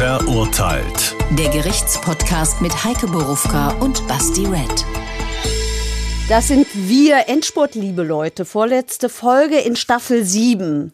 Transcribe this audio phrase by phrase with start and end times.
[0.00, 1.14] Verurteilt.
[1.38, 4.86] Der Gerichtspodcast mit Heike Borufka und Basti Red.
[6.26, 8.46] Das sind wir, Endsport, liebe Leute.
[8.46, 10.92] Vorletzte Folge in Staffel 7.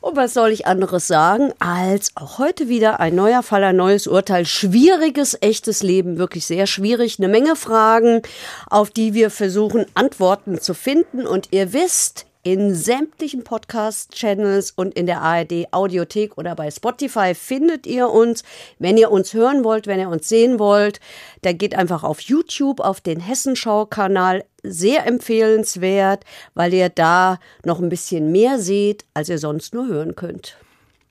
[0.00, 4.06] Und was soll ich anderes sagen, als auch heute wieder ein neuer Fall, ein neues
[4.06, 4.46] Urteil.
[4.46, 7.18] Schwieriges, echtes Leben, wirklich sehr schwierig.
[7.18, 8.22] Eine Menge Fragen,
[8.70, 11.26] auf die wir versuchen, Antworten zu finden.
[11.26, 17.88] Und ihr wisst, in sämtlichen Podcast-Channels und in der ARD Audiothek oder bei Spotify findet
[17.88, 18.44] ihr uns.
[18.78, 21.00] Wenn ihr uns hören wollt, wenn ihr uns sehen wollt,
[21.42, 24.44] dann geht einfach auf YouTube, auf den Hessenschau-Kanal.
[24.62, 30.14] Sehr empfehlenswert, weil ihr da noch ein bisschen mehr seht, als ihr sonst nur hören
[30.14, 30.56] könnt.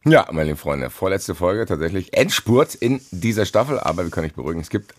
[0.06, 4.36] Ja, meine lieben Freunde, vorletzte Folge tatsächlich Endspurt in dieser Staffel, aber wir können euch
[4.36, 4.94] beruhigen, es gibt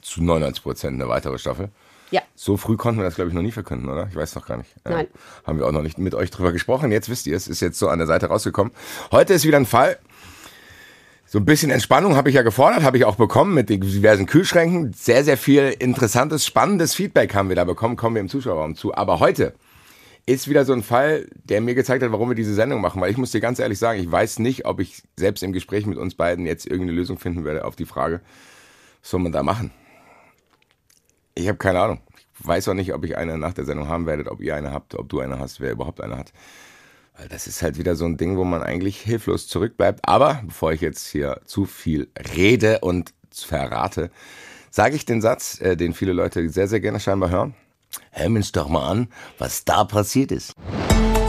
[0.00, 1.68] zu 99 Prozent eine weitere Staffel.
[2.12, 2.22] Ja.
[2.34, 4.06] So früh konnten wir das, glaube ich, noch nie verkünden, oder?
[4.08, 4.70] Ich weiß noch gar nicht.
[4.84, 5.08] Nein.
[5.44, 6.92] Haben wir auch noch nicht mit euch drüber gesprochen.
[6.92, 8.72] Jetzt wisst ihr, es ist jetzt so an der Seite rausgekommen.
[9.10, 9.98] Heute ist wieder ein Fall.
[11.26, 14.26] So ein bisschen Entspannung habe ich ja gefordert, habe ich auch bekommen mit den diversen
[14.26, 14.92] Kühlschränken.
[14.92, 18.94] Sehr, sehr viel interessantes, spannendes Feedback haben wir da bekommen, kommen wir im Zuschauerraum zu.
[18.94, 19.54] Aber heute
[20.26, 23.00] ist wieder so ein Fall, der mir gezeigt hat, warum wir diese Sendung machen.
[23.00, 25.86] Weil ich muss dir ganz ehrlich sagen, ich weiß nicht, ob ich selbst im Gespräch
[25.86, 28.20] mit uns beiden jetzt irgendeine Lösung finden werde auf die Frage,
[29.00, 29.70] was soll man da machen?
[31.34, 32.00] Ich habe keine Ahnung.
[32.16, 34.72] Ich weiß auch nicht, ob ich eine nach der Sendung haben werde, ob ihr eine
[34.72, 36.32] habt, ob du eine hast, wer überhaupt eine hat.
[37.16, 40.00] Weil das ist halt wieder so ein Ding, wo man eigentlich hilflos zurückbleibt.
[40.02, 44.10] Aber bevor ich jetzt hier zu viel rede und verrate,
[44.70, 47.54] sage ich den Satz, äh, den viele Leute sehr, sehr gerne scheinbar hören.
[48.10, 49.08] Hör uns doch mal an,
[49.38, 50.54] was da passiert ist.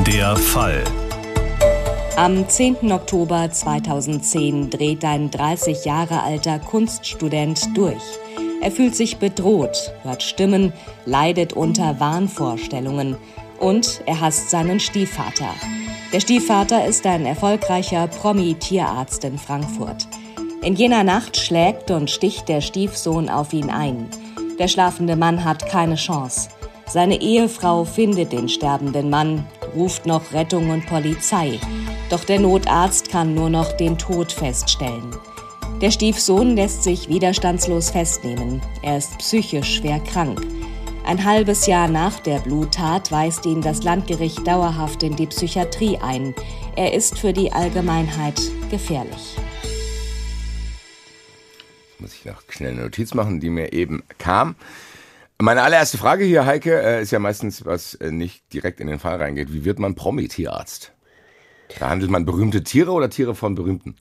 [0.07, 0.83] Der Fall.
[2.15, 2.91] Am 10.
[2.91, 8.03] Oktober 2010 dreht ein 30 Jahre alter Kunststudent durch.
[8.63, 10.71] Er fühlt sich bedroht, hört Stimmen,
[11.05, 13.17] leidet unter Wahnvorstellungen
[13.59, 15.49] und er hasst seinen Stiefvater.
[16.13, 20.07] Der Stiefvater ist ein erfolgreicher Promi-Tierarzt in Frankfurt.
[20.61, 24.07] In jener Nacht schlägt und sticht der Stiefsohn auf ihn ein.
[24.57, 26.47] Der schlafende Mann hat keine Chance.
[26.87, 29.45] Seine Ehefrau findet den sterbenden Mann,
[29.75, 31.59] ruft noch Rettung und Polizei.
[32.09, 35.13] Doch der Notarzt kann nur noch den Tod feststellen.
[35.83, 38.61] Der Stiefsohn lässt sich widerstandslos festnehmen.
[38.81, 40.39] Er ist psychisch schwer krank.
[41.03, 46.33] Ein halbes Jahr nach der Bluttat weist ihn das Landgericht dauerhaft in die Psychiatrie ein.
[46.77, 49.35] Er ist für die Allgemeinheit gefährlich.
[51.99, 54.55] Muss ich noch schnell eine Notiz machen, die mir eben kam.
[55.37, 58.99] Meine allererste Frage hier, Heike, äh, ist ja meistens, was äh, nicht direkt in den
[58.99, 59.51] Fall reingeht.
[59.51, 60.93] Wie wird man Promi-Tierarzt?
[61.77, 63.97] Behandelt man berühmte Tiere oder Tiere von Berühmten?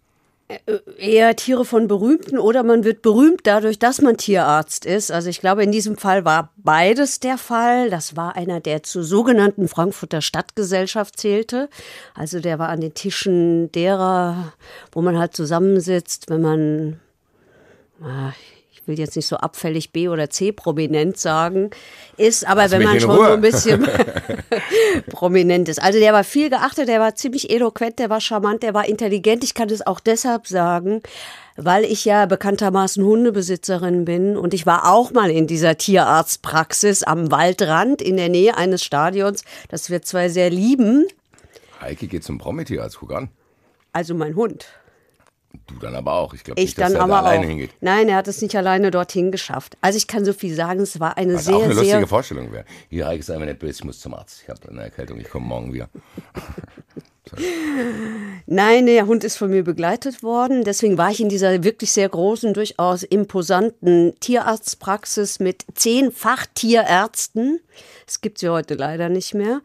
[0.98, 5.10] Eher Tiere von Berühmten oder man wird berühmt dadurch, dass man Tierarzt ist.
[5.10, 7.90] Also ich glaube, in diesem Fall war beides der Fall.
[7.90, 11.68] Das war einer, der zur sogenannten Frankfurter Stadtgesellschaft zählte.
[12.14, 14.52] Also der war an den Tischen derer,
[14.92, 17.00] wo man halt zusammensitzt, wenn man,
[18.02, 18.32] ah,
[18.82, 21.70] ich will jetzt nicht so abfällig B oder C prominent sagen,
[22.16, 23.26] ist, aber Lass wenn man schon Ruhe.
[23.26, 23.86] so ein bisschen
[25.10, 25.80] prominent ist.
[25.80, 29.44] Also der war viel geachtet, der war ziemlich eloquent, der war charmant, der war intelligent.
[29.44, 31.00] Ich kann es auch deshalb sagen,
[31.56, 37.30] weil ich ja bekanntermaßen Hundebesitzerin bin und ich war auch mal in dieser Tierarztpraxis am
[37.30, 41.06] Waldrand in der Nähe eines Stadions, das wir zwei sehr lieben.
[41.80, 43.28] Heike geht zum Promi-Tierarzt, guck an.
[43.92, 44.66] Also mein Hund.
[45.66, 46.34] Du dann aber auch.
[46.34, 47.48] Ich glaube Ich nicht, dass er da alleine auch.
[47.48, 47.70] hingeht.
[47.80, 49.76] Nein, er hat es nicht alleine dorthin geschafft.
[49.80, 52.06] Also ich kann so viel sagen, es war eine Was sehr, auch eine lustige sehr
[52.06, 52.64] Vorstellung wäre.
[52.88, 54.40] Hier, Heike, sei mir nicht böse, ich muss zum Arzt.
[54.42, 55.88] Ich habe eine Erkältung, ich komme morgen wieder.
[58.46, 60.64] Nein, der Hund ist von mir begleitet worden.
[60.64, 67.60] Deswegen war ich in dieser wirklich sehr großen, durchaus imposanten Tierarztpraxis mit zehn Fachtierärzten.
[68.06, 69.60] Das gibt sie heute leider nicht mehr.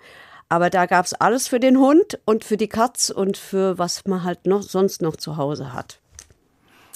[0.49, 4.05] Aber da gab es alles für den Hund und für die Katz und für was
[4.05, 5.99] man halt noch sonst noch zu Hause hat.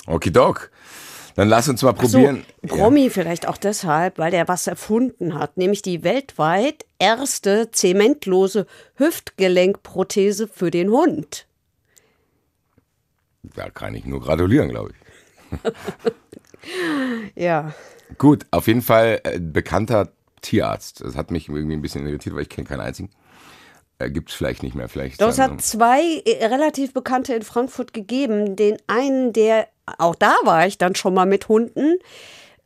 [0.08, 0.72] Okidok.
[1.36, 2.46] Dann lass uns mal So, probieren.
[2.68, 10.48] Promi vielleicht auch deshalb, weil der was erfunden hat, nämlich die weltweit erste zementlose Hüftgelenkprothese
[10.48, 11.48] für den Hund.
[13.44, 13.64] Ja.
[13.66, 15.72] Da kann ich nur gratulieren, glaube ich.
[17.36, 17.74] Ja.
[18.18, 20.12] Gut, auf jeden Fall äh, bekannter
[20.42, 21.02] Tierarzt.
[21.02, 23.10] Das hat mich irgendwie ein bisschen irritiert, weil ich kenne keinen einzigen.
[24.02, 24.90] Äh, Gibt es vielleicht nicht mehr.
[24.90, 28.56] Vielleicht dann- hat zwei äh, relativ bekannte in Frankfurt gegeben.
[28.56, 29.68] Den einen, der,
[29.98, 31.96] auch da war ich dann schon mal mit Hunden.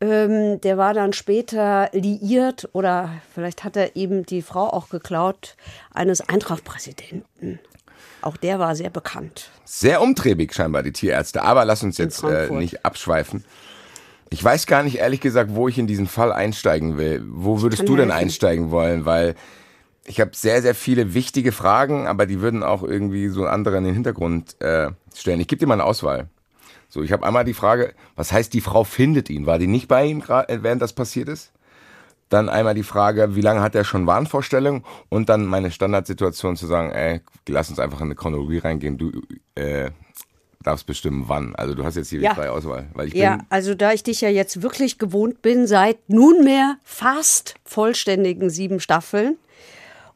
[0.02, 5.56] Ähm, der war dann später liiert oder vielleicht hat er eben die Frau auch geklaut
[5.94, 7.60] eines Eintracht-Präsidenten.
[8.22, 9.52] Auch der war sehr bekannt.
[9.64, 11.44] Sehr umtriebig scheinbar, die Tierärzte.
[11.44, 13.46] Aber lass uns jetzt äh, nicht abschweifen.
[14.30, 17.24] Ich weiß gar nicht, ehrlich gesagt, wo ich in diesen Fall einsteigen will.
[17.28, 18.24] Wo würdest du denn helfen.
[18.24, 19.06] einsteigen wollen?
[19.06, 19.36] Weil
[20.08, 23.84] ich habe sehr, sehr viele wichtige Fragen, aber die würden auch irgendwie so andere in
[23.86, 25.40] den Hintergrund äh, stellen.
[25.40, 26.30] Ich gebe dir mal eine Auswahl.
[26.90, 29.46] So, ich habe einmal die Frage, was heißt, die Frau findet ihn?
[29.46, 31.52] War die nicht bei ihm, äh, während das passiert ist?
[32.30, 34.84] Dann einmal die Frage, wie lange hat er schon Wahnvorstellungen?
[35.10, 38.98] Und dann meine Standardsituation zu sagen, ey, lass uns einfach in eine Chronologie reingehen.
[38.98, 39.12] Du
[39.56, 39.92] äh,
[40.64, 41.56] darfst bestimmen, wann.
[41.56, 42.30] Also du hast jetzt hier Ja.
[42.32, 42.88] die freie Auswahl.
[42.94, 46.78] Weil ich Ja, bin, also da ich dich ja jetzt wirklich gewohnt bin, seit nunmehr
[46.84, 49.38] fast vollständigen sieben Staffeln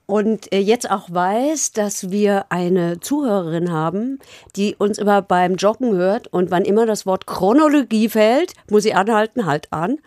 [0.09, 4.17] und äh, jetzt auch weiß, dass wir eine Zuhörerin haben,
[4.56, 8.95] die uns immer beim Joggen hört und wann immer das Wort Chronologie fällt, muss sie
[8.95, 10.00] anhalten, halt an.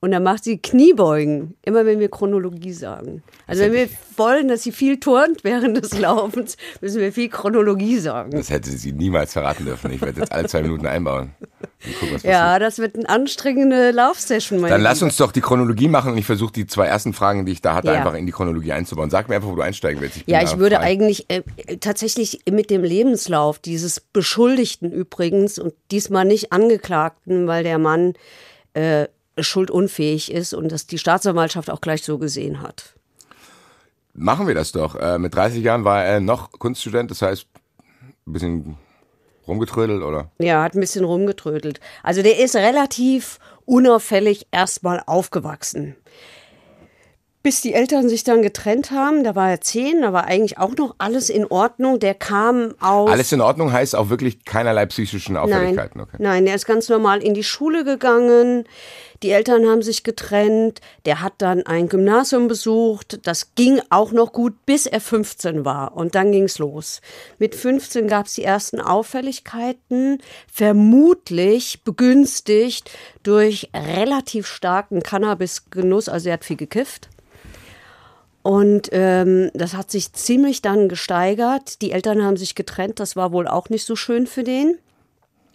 [0.00, 3.22] Und dann macht sie Kniebeugen, immer wenn wir Chronologie sagen.
[3.46, 7.98] Also wenn wir wollen, dass sie viel turnt während des Laufens, müssen wir viel Chronologie
[7.98, 8.30] sagen.
[8.30, 9.90] das hätte sie niemals verraten dürfen.
[9.92, 11.30] Ich werde jetzt alle zwei Minuten einbauen.
[12.00, 12.18] Gucken.
[12.22, 16.18] Ja, das wird eine anstrengende Laufsession, meine Dann lass uns doch die Chronologie machen und
[16.18, 17.94] ich versuche die zwei ersten Fragen, die ich da hatte, Ja.
[17.94, 19.10] einfach in die Chronologie einzubauen.
[19.10, 20.24] Sag mir einfach, wo du einsteigen willst.
[20.26, 20.84] bin Ja, ich würde frei.
[20.84, 21.42] eigentlich äh,
[21.78, 28.14] tatsächlich mit dem Lebenslauf dieses Beschuldigten übrigens und diesmal nicht Angeklagten, weil der Mann
[28.74, 29.06] äh,
[29.38, 32.94] schuldunfähig ist und das die Staatsanwaltschaft auch gleich so gesehen hat.
[34.14, 34.94] Machen wir das doch.
[34.94, 37.46] Äh, mit 30 Jahren war er noch Kunststudent, das heißt,
[38.26, 38.76] ein bisschen
[39.46, 40.30] rumgetrödelt, oder?
[40.38, 41.80] Ja, hat ein bisschen rumgetrödelt.
[42.02, 45.96] Also der ist relativ unauffällig erstmal aufgewachsen.
[47.46, 50.76] Bis die Eltern sich dann getrennt haben, da war er zehn, da war eigentlich auch
[50.76, 52.00] noch alles in Ordnung.
[52.00, 53.08] Der kam aus.
[53.08, 56.00] Alles in Ordnung heißt auch wirklich keinerlei psychischen Auffälligkeiten.
[56.00, 56.16] Nein, Okay.
[56.18, 58.64] nein, der ist ganz normal in die Schule gegangen.
[59.22, 60.80] Die Eltern haben sich getrennt.
[61.04, 63.20] Der hat dann ein Gymnasium besucht.
[63.28, 65.96] Das ging auch noch gut, bis er 15 war.
[65.96, 67.00] Und dann ging's los.
[67.38, 70.18] Mit 15 gab's die ersten Auffälligkeiten,
[70.52, 72.90] vermutlich begünstigt
[73.22, 76.08] durch relativ starken Cannabisgenuss.
[76.08, 77.08] Also er hat viel gekifft.
[78.46, 81.82] Und ähm, das hat sich ziemlich dann gesteigert.
[81.82, 83.00] Die Eltern haben sich getrennt.
[83.00, 84.78] Das war wohl auch nicht so schön für den.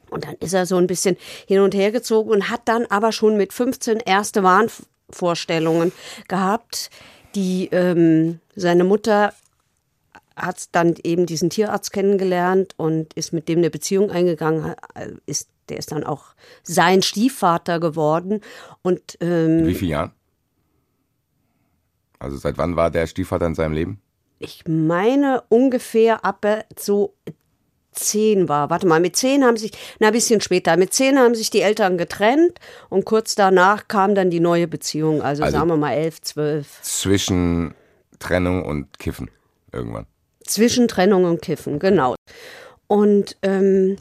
[0.09, 1.15] Und dann ist er so ein bisschen
[1.47, 5.93] hin und her gezogen und hat dann aber schon mit 15 erste Wahnvorstellungen
[6.27, 6.89] gehabt,
[7.33, 9.33] die ähm, seine Mutter
[10.35, 15.47] hat dann eben diesen Tierarzt kennengelernt und ist mit dem eine Beziehung eingegangen, äh, ist,
[15.69, 18.41] der ist dann auch sein Stiefvater geworden
[18.81, 20.11] und ähm, wie vielen Jahren?
[22.21, 24.01] Also seit wann war der Stiefvater in seinem Leben?
[24.43, 27.13] ich meine ungefähr ab er so
[27.91, 28.69] zehn war.
[28.71, 31.61] Warte mal, mit zehn haben sich, na, ein bisschen später, mit zehn haben sich die
[31.61, 32.57] Eltern getrennt
[32.89, 36.81] und kurz danach kam dann die neue Beziehung, also, Also- sagen wir mal elf, zwölf.
[36.81, 37.75] Zwischen
[38.17, 39.29] Trennung und Kiffen
[39.71, 40.07] irgendwann.
[40.47, 42.15] Zwischen Trennung und Kiffen, genau.
[42.87, 43.97] Und, ähm,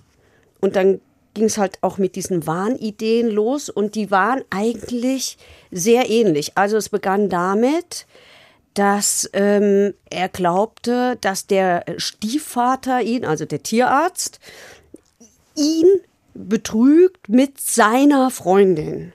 [0.60, 1.00] und dann
[1.40, 5.38] ging es halt auch mit diesen Wahnideen los und die waren eigentlich
[5.70, 6.52] sehr ähnlich.
[6.54, 8.06] Also es begann damit,
[8.74, 14.38] dass ähm, er glaubte, dass der Stiefvater ihn, also der Tierarzt,
[15.56, 15.86] ihn
[16.34, 19.14] betrügt mit seiner Freundin.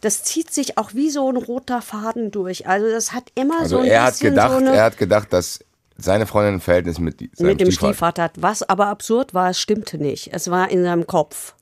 [0.00, 2.66] Das zieht sich auch wie so ein roter Faden durch.
[2.66, 4.96] Also das hat immer Also so ein er hat bisschen gedacht, so eine er hat
[4.96, 5.60] gedacht, dass
[5.98, 7.92] seine Freundin ein Verhältnis mit seinem mit dem Stiefvater.
[7.92, 8.32] Stiefvater hat.
[8.36, 10.32] Was aber absurd war, es stimmte nicht.
[10.32, 11.54] Es war in seinem Kopf.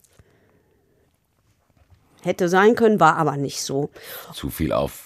[2.23, 3.91] Hätte sein können, war aber nicht so.
[4.33, 5.04] zu viel auf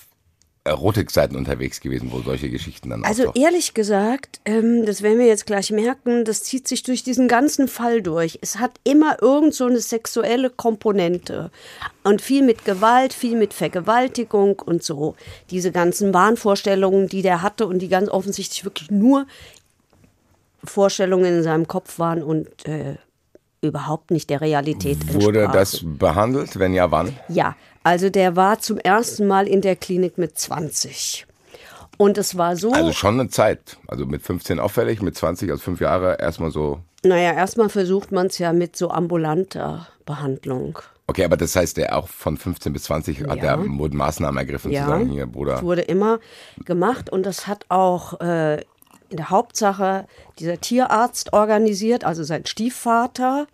[0.69, 5.47] Erotikseiten unterwegs gewesen, wo solche Geschichten dann Also ehrlich gesagt, ähm, das werden wir jetzt
[5.47, 8.39] gleich merken, das zieht sich durch diesen ganzen Fall durch.
[8.43, 11.51] Es hat immer irgend so eine sexuelle Komponente
[12.05, 15.15] und viel mit Gewalt, viel mit Vergewaltigung und so.
[15.51, 19.27] Diese ganzen Wahnvorstellungen, die der hatte und die ganz offensichtlich wirklich nur
[20.65, 22.97] Vorstellungen in seinem Kopf waren und äh,
[23.61, 25.53] überhaupt nicht der Realität Wurde entsprachen.
[25.53, 26.59] das behandelt?
[26.59, 27.17] Wenn ja, wann?
[27.29, 31.27] Ja, also der war zum ersten Mal in der Klinik mit 20.
[31.97, 33.77] Und es war so, Also schon eine Zeit.
[33.89, 36.81] Also mit 15 auffällig, mit 20, also fünf Jahre, erstmal so.
[37.05, 40.79] naja, erstmal versucht man es ja mit so ambulanter Behandlung.
[41.09, 43.45] Okay, aber das heißt, der auch von 15 bis 20 hat Ja.
[43.57, 44.83] er wurden Maßnahmen ergriffen, Ja.
[44.85, 45.63] zu sagen, hier, Bruder.
[45.63, 46.21] wurde immer
[46.65, 48.57] gemacht und das hat auch äh,
[49.09, 50.07] in der Hauptsache
[50.39, 53.47] dieser Tierarzt organisiert, also sein Stiefvater.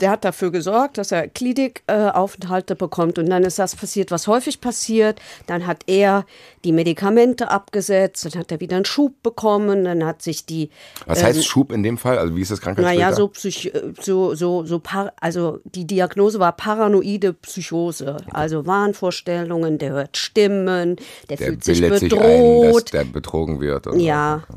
[0.00, 3.18] Der hat dafür gesorgt, dass er Klinikaufenthalte bekommt.
[3.18, 5.20] Und dann ist das passiert, was häufig passiert.
[5.46, 6.24] Dann hat er
[6.64, 10.70] die Medikamente abgesetzt, dann hat er wieder einen Schub bekommen, dann hat sich die
[11.06, 12.18] Was heißt Schub in dem Fall?
[12.18, 12.98] Also wie ist das Krankheitsbild?
[13.00, 18.18] Naja, so, psych so, so, so, par also die Diagnose war paranoide Psychose.
[18.30, 20.96] Also Wahnvorstellungen, der hört Stimmen,
[21.28, 22.92] der, der fühlt sich bildet sich ein, dass bedroht.
[22.92, 23.86] der betrogen wird.
[23.96, 24.42] Ja.
[24.48, 24.54] So,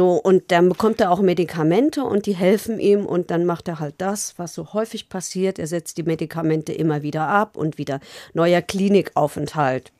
[0.00, 3.96] und dann bekommt er auch Medikamente und die helfen ihm und dann macht er halt
[3.98, 5.58] das, was so häufig passiert.
[5.58, 8.00] Er setzt die Medikamente immer wieder ab und wieder
[8.32, 9.92] neuer Klinikaufenthalt.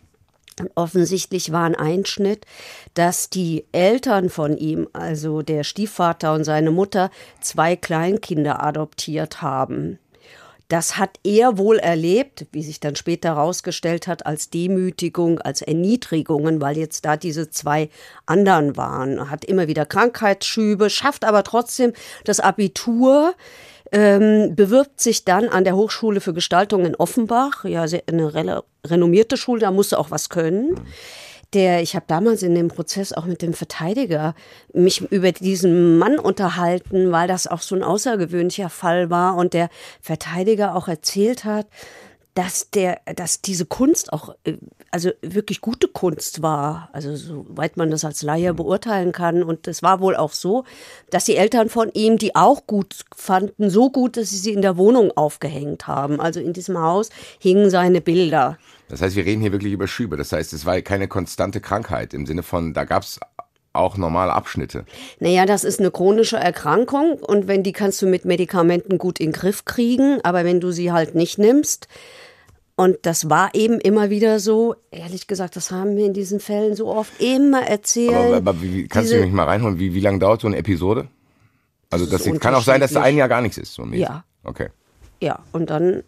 [0.61, 2.47] Und offensichtlich war ein Einschnitt,
[2.95, 9.99] dass die Eltern von ihm, also der Stiefvater und seine Mutter, zwei Kleinkinder adoptiert haben.
[10.73, 16.62] Das hat er wohl erlebt, wie sich dann später herausgestellt hat, als Demütigung, als Erniedrigungen,
[16.62, 17.91] weil jetzt da diese zwei
[18.25, 19.29] anderen waren.
[19.29, 21.93] Hat immer wieder Krankheitsschübe, schafft aber trotzdem
[22.25, 23.35] das Abitur
[23.93, 29.61] ähm, bewirbt sich dann an der Hochschule für Gestaltung in Offenbach, ja, eine renommierte Schule,
[29.61, 30.81] da musste auch was können.
[31.55, 34.35] Der, ich habe damals in dem Prozess auch mit dem Verteidiger
[34.73, 39.69] mich über diesen Mann unterhalten, weil das auch so ein außergewöhnlicher Fall war und der
[40.01, 41.67] Verteidiger auch erzählt hat,
[42.35, 44.57] dass der, dass diese Kunst auch, äh,
[44.91, 49.43] also wirklich gute Kunst war, also soweit man das als Laie beurteilen kann.
[49.43, 50.65] Und es war wohl auch so,
[51.11, 54.63] dass die Eltern von ihm die auch gut fanden, so gut, dass sie sie in
[54.63, 56.21] der Wohnung aufgehängt haben.
[56.21, 58.59] Also in diesem Haus hingen seine Bilder.
[58.89, 60.17] Das heißt, wir reden hier wirklich über Schübe.
[60.17, 63.21] Das heißt, es war keine konstante Krankheit im Sinne von, da gab es
[63.73, 64.85] auch normale Abschnitte.
[65.19, 69.29] Naja, das ist eine chronische Erkrankung und wenn die kannst du mit Medikamenten gut in
[69.29, 71.89] den Griff kriegen, aber wenn du sie halt nicht nimmst,
[72.75, 76.75] und das war eben immer wieder so, ehrlich gesagt, das haben wir in diesen Fällen
[76.75, 78.15] so oft immer erzählt.
[78.15, 81.09] Aber, aber wie, kannst du mich mal reinholen, wie, wie lange dauert so eine Episode?
[81.91, 83.75] Also das, das kann auch sein, dass da ein Jahr gar nichts ist.
[83.75, 84.25] So ja.
[84.43, 84.69] Okay.
[85.21, 86.03] Ja, und dann,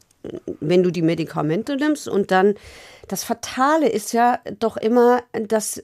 [0.61, 2.54] wenn du die Medikamente nimmst und dann,
[3.09, 5.83] das Fatale ist ja doch immer, dass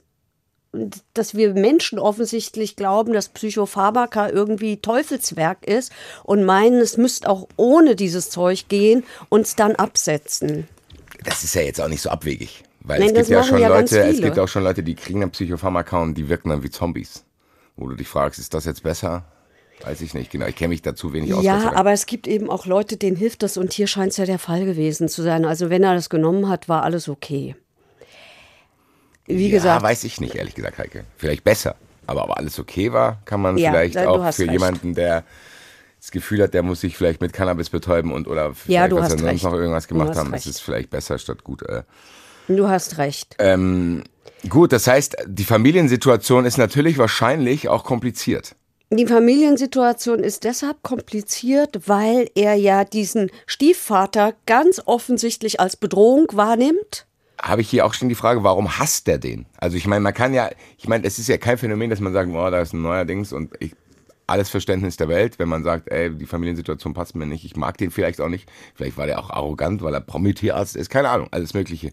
[1.14, 5.90] dass wir Menschen offensichtlich glauben, dass Psychopharmaka irgendwie Teufelswerk ist
[6.22, 10.68] und meinen, es müsste auch ohne dieses Zeug gehen, uns dann absetzen.
[11.24, 12.62] Das ist ja jetzt auch nicht so abwegig.
[12.82, 15.20] Weil Nein, es gibt ja schon ja Leute, es gibt auch schon Leute, die kriegen
[15.20, 17.24] dann Psychopharmaka und die wirken dann wie Zombies.
[17.76, 19.24] Wo du dich fragst, ist das jetzt besser?
[19.84, 20.46] Weiß ich nicht, genau.
[20.46, 21.44] Ich kenne mich dazu wenig aus.
[21.44, 24.26] Ja, aber es gibt eben auch Leute, denen hilft das und hier scheint es ja
[24.26, 25.44] der Fall gewesen zu sein.
[25.44, 27.54] Also wenn er das genommen hat, war alles okay
[29.38, 29.82] wie ja, gesagt.
[29.82, 31.04] weiß ich nicht, ehrlich gesagt, Heike.
[31.16, 31.76] Vielleicht besser.
[32.06, 34.52] Aber ob alles okay war, kann man ja, vielleicht auch für recht.
[34.52, 35.24] jemanden, der
[36.00, 39.18] das Gefühl hat, der muss sich vielleicht mit Cannabis betäuben und oder ja, was er
[39.18, 40.46] sonst noch irgendwas gemacht haben, recht.
[40.46, 41.62] ist es vielleicht besser statt gut.
[41.62, 41.82] Äh.
[42.48, 43.36] Du hast recht.
[43.38, 44.02] Ähm,
[44.48, 48.56] gut, das heißt, die Familiensituation ist natürlich wahrscheinlich auch kompliziert.
[48.92, 57.06] Die Familiensituation ist deshalb kompliziert, weil er ja diesen Stiefvater ganz offensichtlich als Bedrohung wahrnimmt
[57.42, 59.46] habe ich hier auch schon die Frage, warum hasst der den?
[59.56, 62.12] Also ich meine, man kann ja, ich meine, es ist ja kein Phänomen, dass man
[62.12, 63.74] sagt, oh, da ist ein neuer Dings und ich,
[64.26, 67.78] alles Verständnis der Welt, wenn man sagt, ey, die Familiensituation passt mir nicht, ich mag
[67.78, 71.28] den vielleicht auch nicht, vielleicht war der auch arrogant, weil er Promi-Tierarzt ist, keine Ahnung,
[71.30, 71.92] alles Mögliche.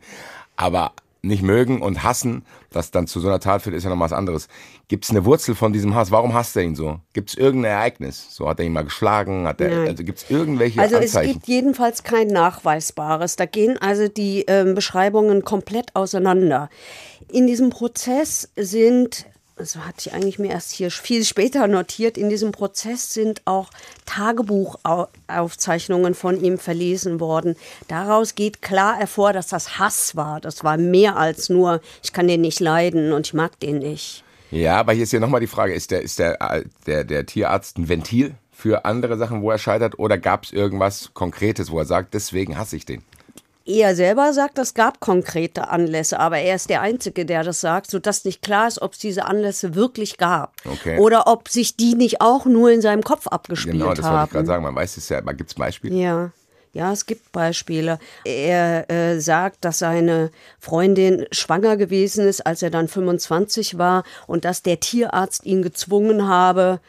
[0.55, 0.93] Aber
[1.27, 4.13] nicht mögen und hassen, das dann zu so einer Tat führt, ist ja noch was
[4.13, 4.47] anderes.
[4.87, 6.11] Gibt es eine Wurzel von diesem Hass?
[6.11, 6.99] Warum hasst er ihn so?
[7.13, 8.27] Gibt es irgendein Ereignis?
[8.29, 9.47] So hat er ihn mal geschlagen?
[9.47, 11.29] Hat er, also gibt es irgendwelche Also Anzeichen?
[11.29, 13.35] es gibt jedenfalls kein Nachweisbares.
[13.35, 16.69] Da gehen also die ähm, Beschreibungen komplett auseinander.
[17.31, 19.25] In diesem Prozess sind
[19.57, 23.69] das hatte ich eigentlich mir erst hier viel später notiert, in diesem Prozess sind auch
[24.05, 27.55] Tagebuchaufzeichnungen von ihm verlesen worden.
[27.87, 30.39] Daraus geht klar hervor, dass das Hass war.
[30.39, 34.23] Das war mehr als nur, ich kann den nicht leiden und ich mag den nicht.
[34.51, 37.77] Ja, aber hier ist ja nochmal die Frage, ist der, ist der, der, der Tierarzt
[37.77, 41.85] ein Ventil für andere Sachen, wo er scheitert, oder gab es irgendwas Konkretes, wo er
[41.85, 43.03] sagt, deswegen hasse ich den?
[43.67, 47.91] Er selber sagt, es gab konkrete Anlässe, aber er ist der Einzige, der das sagt,
[47.91, 50.53] sodass nicht klar ist, ob es diese Anlässe wirklich gab.
[50.63, 50.97] Okay.
[50.99, 53.79] Oder ob sich die nicht auch nur in seinem Kopf abgespielt haben.
[53.79, 54.63] Genau, das wollte ich gerade sagen.
[54.63, 55.93] Man weiß es ja, gibt es Beispiele?
[55.93, 56.31] Ja.
[56.73, 57.97] Ja, es gibt Beispiele.
[58.23, 64.45] Er äh, sagt, dass seine Freundin schwanger gewesen ist, als er dann 25 war und
[64.45, 66.79] dass der Tierarzt ihn gezwungen habe,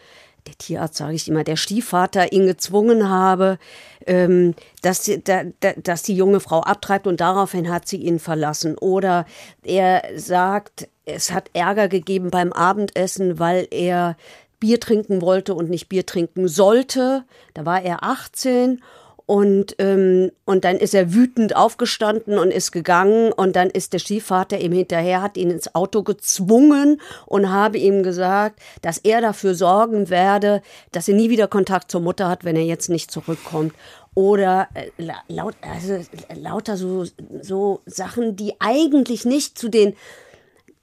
[0.49, 3.59] der Tierarzt sage ich immer, der Stiefvater ihn gezwungen habe,
[4.07, 5.43] ähm, dass, die, da,
[5.77, 8.77] dass die junge Frau abtreibt und daraufhin hat sie ihn verlassen.
[8.79, 9.27] Oder
[9.63, 14.17] er sagt, es hat Ärger gegeben beim Abendessen, weil er
[14.59, 17.25] Bier trinken wollte und nicht Bier trinken sollte.
[17.55, 18.83] Da war er 18
[19.29, 23.31] und, ähm, und dann ist er wütend aufgestanden und ist gegangen.
[23.31, 28.03] Und dann ist der Stiefvater ihm hinterher, hat ihn ins Auto gezwungen und habe ihm
[28.03, 32.57] gesagt, dass er dafür sorgen werde, dass er nie wieder Kontakt zur Mutter hat, wenn
[32.57, 33.75] er jetzt nicht zurückkommt.
[34.15, 34.87] Oder äh,
[35.29, 36.01] laut, also,
[36.35, 37.05] lauter so,
[37.43, 39.95] so Sachen, die eigentlich nicht zu den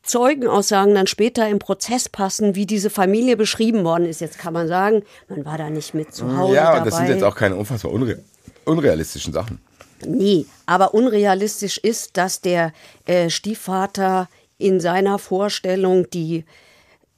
[0.04, 4.22] Zeugenaussagen dann später im Prozess passen, wie diese Familie beschrieben worden ist.
[4.22, 6.54] Jetzt kann man sagen, man war da nicht mit zu Hause.
[6.54, 6.86] Ja, dabei.
[6.86, 8.24] das sind jetzt auch keine unfassbar unreal
[8.66, 9.60] unrealistischen Sachen.
[10.06, 12.74] Nee, aber unrealistisch ist, dass der
[13.06, 16.46] äh, Stiefvater in seiner Vorstellung die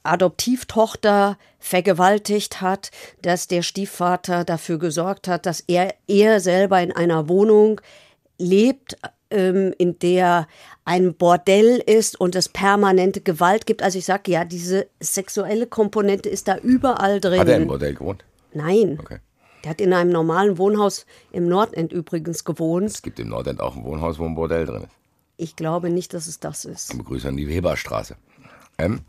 [0.04, 7.27] Adoptivtochter vergewaltigt hat, dass der Stiefvater dafür gesorgt hat, dass er, er selber in einer
[7.27, 7.82] Wohnung
[8.38, 8.96] lebt,
[9.30, 10.48] ähm, in der
[10.86, 13.84] ein Bordell ist und es permanente Gewalt gibt.
[13.84, 17.39] Also ich sage ja, diese sexuelle Komponente ist da überall drin.
[17.39, 18.24] Hat er im Bordell gewohnt?
[18.54, 18.98] Nein.
[19.00, 19.18] Okay.
[19.68, 22.86] Der hat in einem normalen Wohnhaus im Nordend übrigens gewohnt.
[22.86, 24.94] Es gibt im Nordend auch ein Wohnhaus, wo ein Bordell drin ist.
[25.36, 26.98] Ich glaube nicht, dass es das ist.
[26.98, 28.16] Grüße an die Weberstraße.
[28.78, 29.02] Ähm,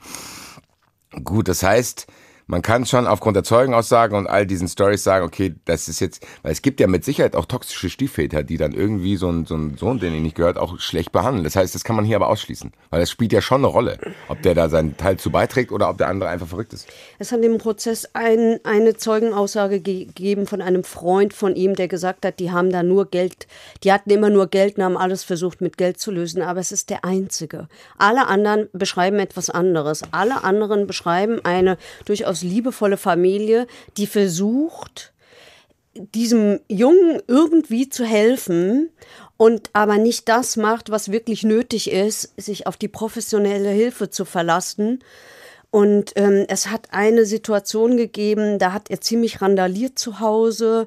[1.23, 2.09] gut, das heißt,
[2.49, 6.26] man kann schon aufgrund der Zeugenaussagen und all diesen Stories sagen, okay, das ist jetzt,
[6.43, 9.55] weil es gibt ja mit Sicherheit auch toxische Stiefväter, die dann irgendwie so einen, so
[9.55, 11.45] einen Sohn, den ihnen nicht gehört, auch schlecht behandeln.
[11.45, 13.99] Das heißt, das kann man hier aber ausschließen, weil das spielt ja schon eine Rolle,
[14.28, 16.88] ob der da seinen Teil zu beiträgt oder ob der andere einfach verrückt ist.
[17.19, 22.25] Es hat im Prozess ein, eine Zeugenaussage gegeben von einem Freund von ihm, der gesagt
[22.25, 23.47] hat, die haben da nur Geld,
[23.85, 26.73] die hatten immer nur Geld und haben alles versucht mit Geld zu lösen, aber es
[26.73, 27.69] ist der einzige.
[27.99, 30.02] Alle anderen beschreiben etwas anderes.
[30.12, 31.76] Alle anderen beschreiben eine
[32.07, 33.66] durchaus liebevolle Familie,
[33.97, 35.12] die versucht,
[35.95, 38.90] diesem Jungen irgendwie zu helfen
[39.37, 44.25] und aber nicht das macht, was wirklich nötig ist, sich auf die professionelle Hilfe zu
[44.25, 45.00] verlassen.
[45.71, 50.87] Und ähm, es hat eine Situation gegeben, da hat er ziemlich randaliert zu Hause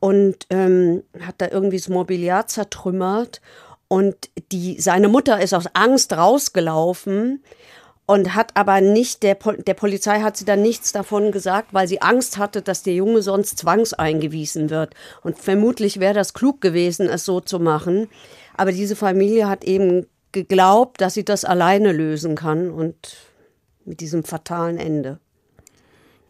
[0.00, 3.40] und ähm, hat da irgendwie das Mobiliar zertrümmert.
[3.88, 4.16] Und
[4.52, 7.42] die, seine Mutter ist aus Angst rausgelaufen
[8.08, 12.00] und hat aber nicht, der, der Polizei hat sie dann nichts davon gesagt, weil sie
[12.00, 14.94] Angst hatte, dass der Junge sonst zwangseingewiesen wird.
[15.22, 18.08] Und vermutlich wäre das klug gewesen, es so zu machen.
[18.56, 23.18] Aber diese Familie hat eben geglaubt, dass sie das alleine lösen kann und
[23.84, 25.20] mit diesem fatalen Ende.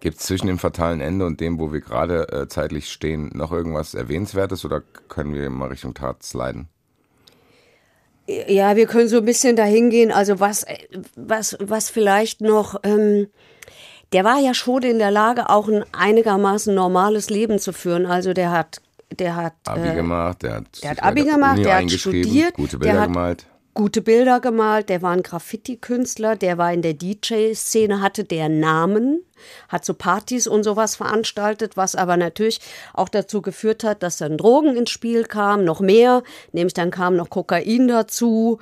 [0.01, 3.53] Gibt es zwischen dem fatalen Ende und dem, wo wir gerade äh, zeitlich stehen, noch
[3.53, 6.69] irgendwas Erwähnenswertes oder können wir mal Richtung Tat sliden?
[8.29, 10.13] Ja, wir können so ein bisschen dahin gehen.
[10.13, 10.67] Also was,
[11.17, 13.29] was, was vielleicht noch, ähm,
[14.13, 18.05] der war ja schon in der Lage, auch ein einigermaßen normales Leben zu führen.
[18.05, 18.83] Also der hat,
[19.19, 22.79] der hat Abi äh, gemacht, der hat, der hat Abi gemacht, der hat studiert, gute
[22.79, 23.47] Bilder der hat gemalt.
[23.79, 29.23] Gute Bilder gemalt, der war ein Graffiti-Künstler, der war in der DJ-Szene, hatte der Namen,
[29.69, 32.59] hat so Partys und sowas veranstaltet, was aber natürlich
[32.93, 37.15] auch dazu geführt hat, dass dann Drogen ins Spiel kamen, noch mehr, nämlich dann kam
[37.15, 38.59] noch Kokain dazu.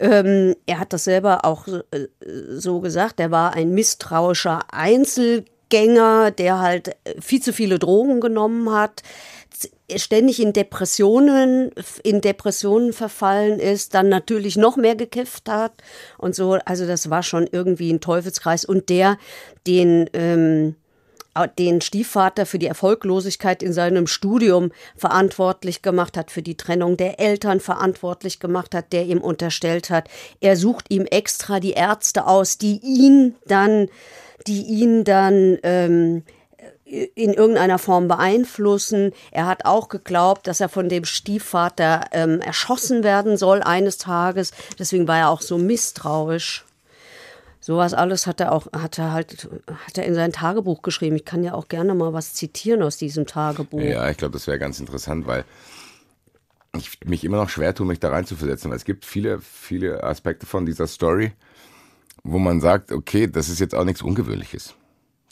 [0.00, 2.08] Ähm, er hat das selber auch äh,
[2.50, 8.72] so gesagt, er war ein misstrauischer Einzelgänger, der halt äh, viel zu viele Drogen genommen
[8.72, 9.04] hat
[9.94, 11.70] ständig in Depressionen,
[12.02, 15.72] in Depressionen verfallen ist, dann natürlich noch mehr gekifft hat
[16.18, 16.58] und so.
[16.64, 18.64] Also das war schon irgendwie ein Teufelskreis.
[18.64, 19.18] Und der,
[19.66, 20.76] den, ähm,
[21.58, 27.20] den Stiefvater für die Erfolglosigkeit in seinem Studium verantwortlich gemacht hat, für die Trennung der
[27.20, 30.08] Eltern verantwortlich gemacht hat, der ihm unterstellt hat,
[30.40, 33.88] er sucht ihm extra die Ärzte aus, die ihn dann,
[34.46, 36.22] die ihn dann ähm,
[36.86, 39.12] in irgendeiner Form beeinflussen.
[39.32, 44.52] Er hat auch geglaubt, dass er von dem Stiefvater ähm, erschossen werden soll eines Tages.
[44.78, 46.64] Deswegen war er auch so misstrauisch.
[47.60, 49.48] Sowas alles hat er auch, hat er halt,
[49.86, 51.16] hat er in sein Tagebuch geschrieben.
[51.16, 53.80] Ich kann ja auch gerne mal was zitieren aus diesem Tagebuch.
[53.80, 55.44] Ja, ich glaube, das wäre ganz interessant, weil
[56.78, 60.46] ich mich immer noch schwer tue, mich da reinzuversetzen, weil es gibt viele, viele Aspekte
[60.46, 61.32] von dieser Story,
[62.22, 64.76] wo man sagt, okay, das ist jetzt auch nichts Ungewöhnliches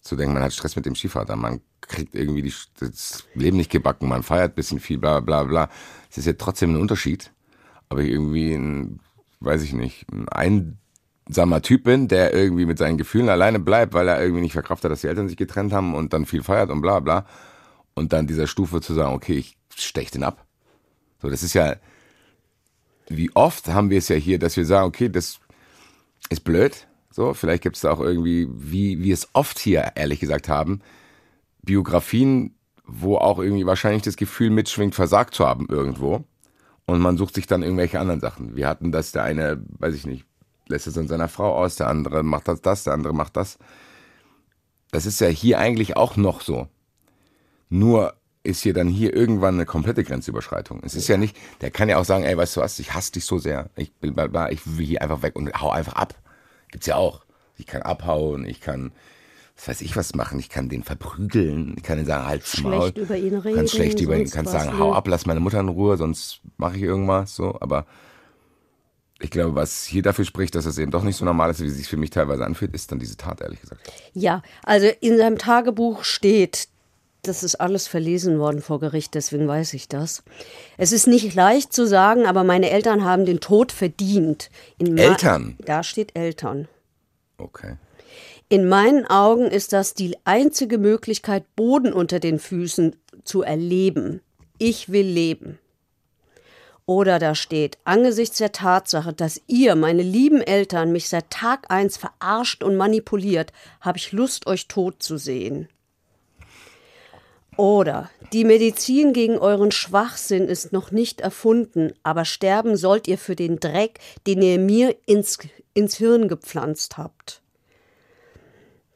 [0.05, 3.71] zu denken, man hat Stress mit dem Skivater, man kriegt irgendwie die, das Leben nicht
[3.71, 5.71] gebacken, man feiert ein bisschen viel, bla bla bla.
[6.11, 7.33] Es ist ja trotzdem ein Unterschied,
[7.89, 9.01] aber irgendwie ein,
[9.41, 14.07] weiß ich nicht, ein einsamer Typ bin, der irgendwie mit seinen Gefühlen alleine bleibt, weil
[14.07, 16.83] er irgendwie nicht verkraftet, dass die Eltern sich getrennt haben und dann viel feiert und
[16.83, 17.27] bla bla.
[17.95, 20.47] Und dann dieser Stufe zu sagen, okay, ich stech den ab.
[21.23, 21.77] So, das ist ja,
[23.09, 25.41] wie oft haben wir es ja hier, dass wir sagen, okay, das
[26.29, 30.19] ist blöd, so, vielleicht gibt es da auch irgendwie, wie wir es oft hier ehrlich
[30.19, 30.81] gesagt haben,
[31.63, 36.25] Biografien, wo auch irgendwie wahrscheinlich das Gefühl mitschwingt, versagt zu haben irgendwo.
[36.87, 38.57] Und man sucht sich dann irgendwelche anderen Sachen.
[38.57, 40.27] Wir hatten das, der eine, weiß ich nicht,
[40.67, 43.59] lässt es an seiner Frau aus, der andere macht das, das, der andere macht das.
[44.91, 46.67] Das ist ja hier eigentlich auch noch so.
[47.69, 50.81] Nur ist hier dann hier irgendwann eine komplette Grenzüberschreitung.
[50.83, 53.13] Es ist ja nicht, der kann ja auch sagen, ey, weißt du was, ich hasse
[53.13, 56.15] dich so sehr, ich, ich will hier einfach weg und hau einfach ab.
[56.75, 57.21] Gibt's ja auch.
[57.57, 58.91] Ich kann abhauen, ich kann,
[59.55, 62.91] was weiß ich was machen, ich kann den verprügeln, ich kann den sagen, halt Maul.
[62.91, 63.57] Schlecht über ihn reden.
[63.59, 66.77] Kannst schlecht über ihn, kannst sagen, hau ab, lass meine Mutter in Ruhe, sonst mache
[66.79, 67.87] ich irgendwas, so, aber
[69.21, 71.67] ich glaube, was hier dafür spricht, dass es eben doch nicht so normal ist, wie
[71.67, 73.93] es sich für mich teilweise anfühlt, ist dann diese Tat, ehrlich gesagt.
[74.13, 76.67] Ja, also in seinem Tagebuch steht,
[77.29, 80.23] das ist alles verlesen worden vor Gericht, deswegen weiß ich das.
[80.77, 84.51] Es ist nicht leicht zu sagen, aber meine Eltern haben den Tod verdient.
[84.79, 85.57] In Eltern?
[85.65, 86.69] da steht Eltern.
[87.39, 87.77] Okay.
[88.49, 94.21] In meinen Augen ist das die einzige Möglichkeit, Boden unter den Füßen zu erleben.
[94.59, 95.59] Ich will leben.
[96.87, 101.97] Oder da steht, angesichts der Tatsache, dass ihr, meine lieben Eltern, mich seit Tag eins
[101.97, 105.69] verarscht und manipuliert, habe ich Lust, euch tot zu sehen.
[107.57, 113.37] Oder die Medizin gegen euren Schwachsinn ist noch nicht erfunden, aber sterben sollt ihr für
[113.37, 115.39] den Dreck, den ihr mir ins,
[115.73, 117.43] ins Hirn gepflanzt habt.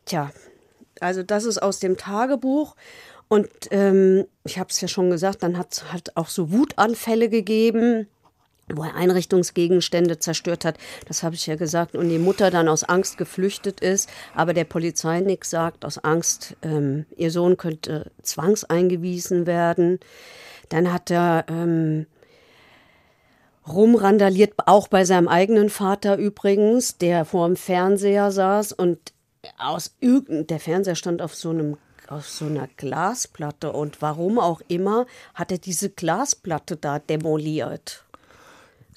[0.06, 0.32] Tja,
[1.00, 2.74] also das ist aus dem Tagebuch.
[3.28, 7.28] Und ähm, ich habe es ja schon gesagt, dann hat es halt auch so Wutanfälle
[7.28, 8.08] gegeben
[8.74, 10.78] wo er Einrichtungsgegenstände zerstört hat.
[11.06, 11.96] Das habe ich ja gesagt.
[11.96, 16.56] Und die Mutter dann aus Angst geflüchtet ist, aber der Polizei nichts sagt, aus Angst,
[16.62, 20.00] ähm, ihr Sohn könnte zwangseingewiesen werden.
[20.68, 22.06] Dann hat er ähm,
[23.66, 28.98] rumrandaliert, auch bei seinem eigenen Vater übrigens, der vor dem Fernseher saß und
[29.56, 31.76] aus der Fernseher stand auf so einem
[32.08, 35.04] auf so einer Glasplatte und warum auch immer
[35.34, 38.07] hat er diese Glasplatte da demoliert.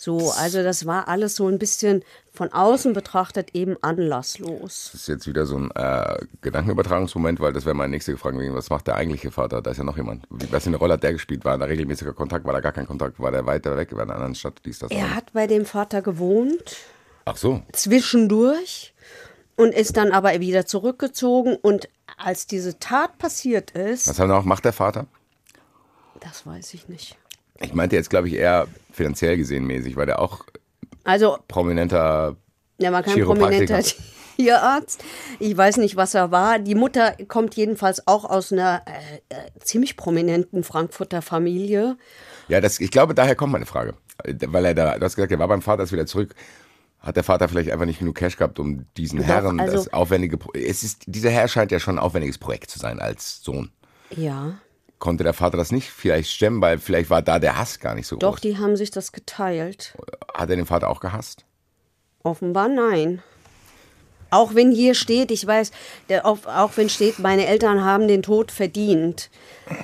[0.01, 4.89] So, also das war alles so ein bisschen von außen betrachtet eben anlasslos.
[4.93, 8.55] Das ist jetzt wieder so ein äh, Gedankenübertragungsmoment, weil das wäre meine nächste Frage gewesen.
[8.55, 9.61] Was macht der eigentliche Vater?
[9.61, 10.25] Da ist ja noch jemand.
[10.31, 11.45] Was für eine Rolle hat der gespielt?
[11.45, 12.45] War da regelmäßiger Kontakt?
[12.45, 13.19] War da gar kein Kontakt?
[13.19, 13.91] War der weiter weg?
[13.91, 14.55] War in einer anderen Stadt?
[14.65, 16.77] Dies, das, er hat bei dem Vater gewohnt.
[17.25, 17.61] Ach so.
[17.71, 18.95] Zwischendurch
[19.55, 21.57] und ist dann aber wieder zurückgezogen.
[21.61, 24.07] Und als diese Tat passiert ist.
[24.07, 25.05] Was auch, macht der Vater?
[26.19, 27.19] Das weiß ich nicht.
[27.61, 30.45] Ich meinte jetzt, glaube ich, eher finanziell gesehen mäßig, weil der auch
[31.03, 32.35] also, prominenter
[32.79, 33.81] Der war kein prominenter
[34.37, 35.03] Tierarzt.
[35.39, 36.57] Ich weiß nicht, was er war.
[36.57, 41.97] Die Mutter kommt jedenfalls auch aus einer äh, äh, ziemlich prominenten Frankfurter Familie.
[42.47, 43.93] Ja, das, ich glaube, daher kommt meine Frage.
[44.23, 46.33] Weil er da, du hast gesagt, er war beim Vater, ist wieder zurück.
[46.99, 49.93] Hat der Vater vielleicht einfach nicht genug Cash gehabt, um diesen Doch, Herren also, das
[49.93, 50.37] aufwendige.
[50.53, 53.71] Es ist, dieser Herr scheint ja schon ein aufwendiges Projekt zu sein als Sohn.
[54.15, 54.59] Ja
[55.01, 58.07] konnte der Vater das nicht vielleicht stemmen, weil vielleicht war da der Hass gar nicht
[58.07, 58.35] so Doch, groß.
[58.35, 59.97] Doch, die haben sich das geteilt.
[60.33, 61.43] Hat er den Vater auch gehasst?
[62.23, 63.21] Offenbar nein.
[64.29, 65.71] Auch wenn hier steht, ich weiß,
[66.07, 66.37] der, auch,
[66.75, 69.29] wenn steht, meine Eltern haben den Tod verdient.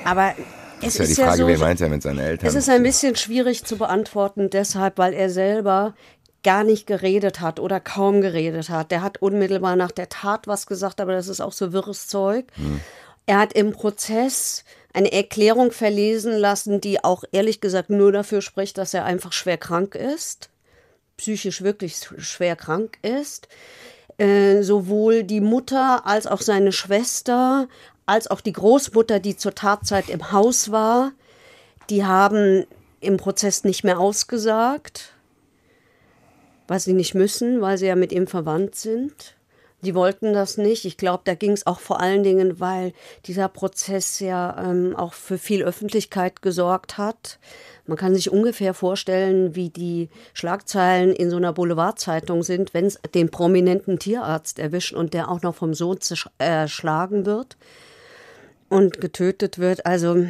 [0.05, 0.33] Aber
[0.81, 2.47] es ist ja die Frage, ja so, wen meint er mit seinen Eltern?
[2.47, 5.95] Es ist ein bisschen schwierig zu beantworten, deshalb, weil er selber
[6.43, 8.91] gar nicht geredet hat oder kaum geredet hat.
[8.91, 12.45] Der hat unmittelbar nach der Tat was gesagt, aber das ist auch so wirres Zeug.
[12.53, 12.79] Hm.
[13.25, 14.63] Er hat im Prozess
[14.97, 19.57] eine Erklärung verlesen lassen, die auch ehrlich gesagt nur dafür spricht, dass er einfach schwer
[19.57, 20.49] krank ist,
[21.17, 23.47] psychisch wirklich schwer krank ist.
[24.17, 27.67] Äh, sowohl die Mutter als auch seine Schwester,
[28.07, 31.11] als auch die Großmutter, die zur Tatzeit im Haus war,
[31.91, 32.65] die haben
[32.99, 35.13] im Prozess nicht mehr ausgesagt,
[36.67, 39.36] was sie nicht müssen, weil sie ja mit ihm verwandt sind.
[39.87, 40.83] Die wollten das nicht.
[40.83, 42.91] Ich glaube, da ging es auch vor allen Dingen, weil
[43.23, 47.39] dieser Prozess ja ähm, auch für viel Öffentlichkeit gesorgt hat.
[47.85, 52.99] Man kann sich ungefähr vorstellen, wie die Schlagzeilen in so einer Boulevardzeitung sind, wenn es
[53.15, 55.99] den prominenten Tierarzt erwischt und der auch noch vom Sohn
[56.37, 57.55] erschlagen wird
[58.67, 59.85] und getötet wird.
[59.85, 60.25] Also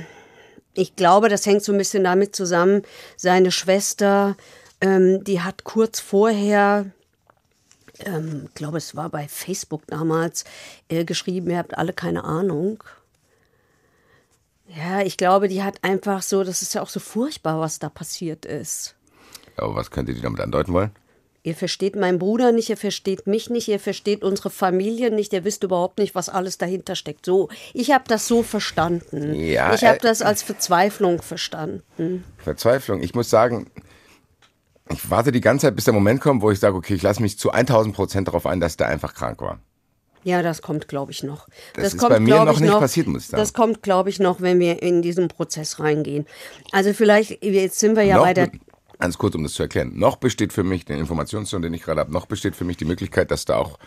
[0.76, 2.84] ich glaube, das hängt so ein bisschen damit zusammen.
[3.16, 4.38] Seine Schwester,
[4.82, 6.92] ähm, die hat kurz vorher
[8.06, 10.46] ähm, glaube, es war bei Facebook damals,
[10.90, 12.84] äh, geschrieben, ihr habt alle keine Ahnung.
[14.68, 17.90] Ja, ich glaube, die hat einfach so, das ist ja auch so furchtbar, was da
[17.90, 18.96] passiert ist.
[19.56, 20.92] Aber was könnte die damit andeuten wollen?
[21.44, 25.46] Ihr versteht meinen Bruder nicht, ihr versteht mich nicht, ihr versteht unsere Familie nicht, ihr
[25.46, 27.26] wisst überhaupt nicht, was alles dahinter steckt.
[27.26, 29.34] So, ich habe das so verstanden.
[29.34, 32.26] Ja, ich habe äh, das als Verzweiflung verstanden.
[32.38, 33.02] Verzweiflung.
[33.02, 33.72] Ich muss sagen,
[34.90, 37.22] ich warte die ganze Zeit, bis der Moment kommt, wo ich sage, okay, ich lasse
[37.22, 39.60] mich zu 1000 Prozent darauf ein, dass der einfach krank war.
[40.24, 41.48] Ja, das kommt, glaube ich, noch.
[41.74, 43.42] Das, das ist kommt, bei mir noch nicht noch, passiert, muss ich sagen.
[43.42, 46.26] Das kommt, glaube ich, noch, wenn wir in diesen Prozess reingehen.
[46.72, 48.52] Also vielleicht, jetzt sind wir ja noch bei der...
[49.00, 49.94] Ganz kurz, um das zu erklären.
[49.96, 52.86] Noch besteht für mich, den Informationsstand, den ich gerade habe, noch besteht für mich die
[52.86, 53.78] Möglichkeit, dass da auch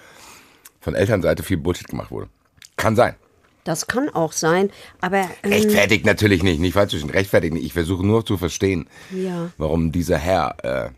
[0.80, 2.28] von Elternseite viel Bullshit gemacht wurde.
[2.76, 3.16] Kann sein.
[3.64, 4.70] Das kann auch sein,
[5.00, 5.28] aber.
[5.42, 7.64] Ähm, rechtfertigt natürlich nicht, nicht falsch zwischen rechtfertigt nicht.
[7.64, 9.50] Ich versuche nur zu verstehen, ja.
[9.58, 10.90] warum dieser Herr äh,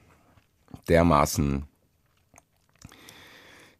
[0.88, 1.64] dermaßen,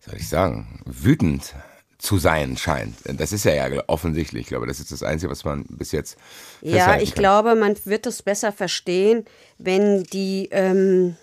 [0.01, 1.55] soll ich sagen, wütend
[1.99, 2.97] zu sein scheint.
[3.05, 4.42] Das ist ja, ja offensichtlich.
[4.42, 6.16] Ich glaube, das ist das Einzige, was man bis jetzt.
[6.61, 7.23] Ja, ich kann.
[7.23, 9.25] glaube, man wird es besser verstehen,
[9.59, 10.49] wenn die.
[10.51, 11.16] Ähm,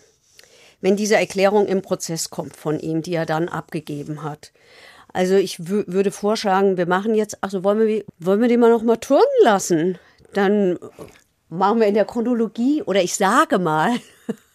[0.81, 4.53] wenn diese Erklärung im Prozess kommt von ihm, die er dann abgegeben hat.
[5.13, 8.83] Also ich würde vorschlagen, wir machen jetzt, also wollen wir, wollen wir den mal noch
[8.83, 9.97] mal turnen lassen?
[10.33, 10.77] Dann
[11.49, 13.91] machen wir in der Chronologie, oder ich sage mal,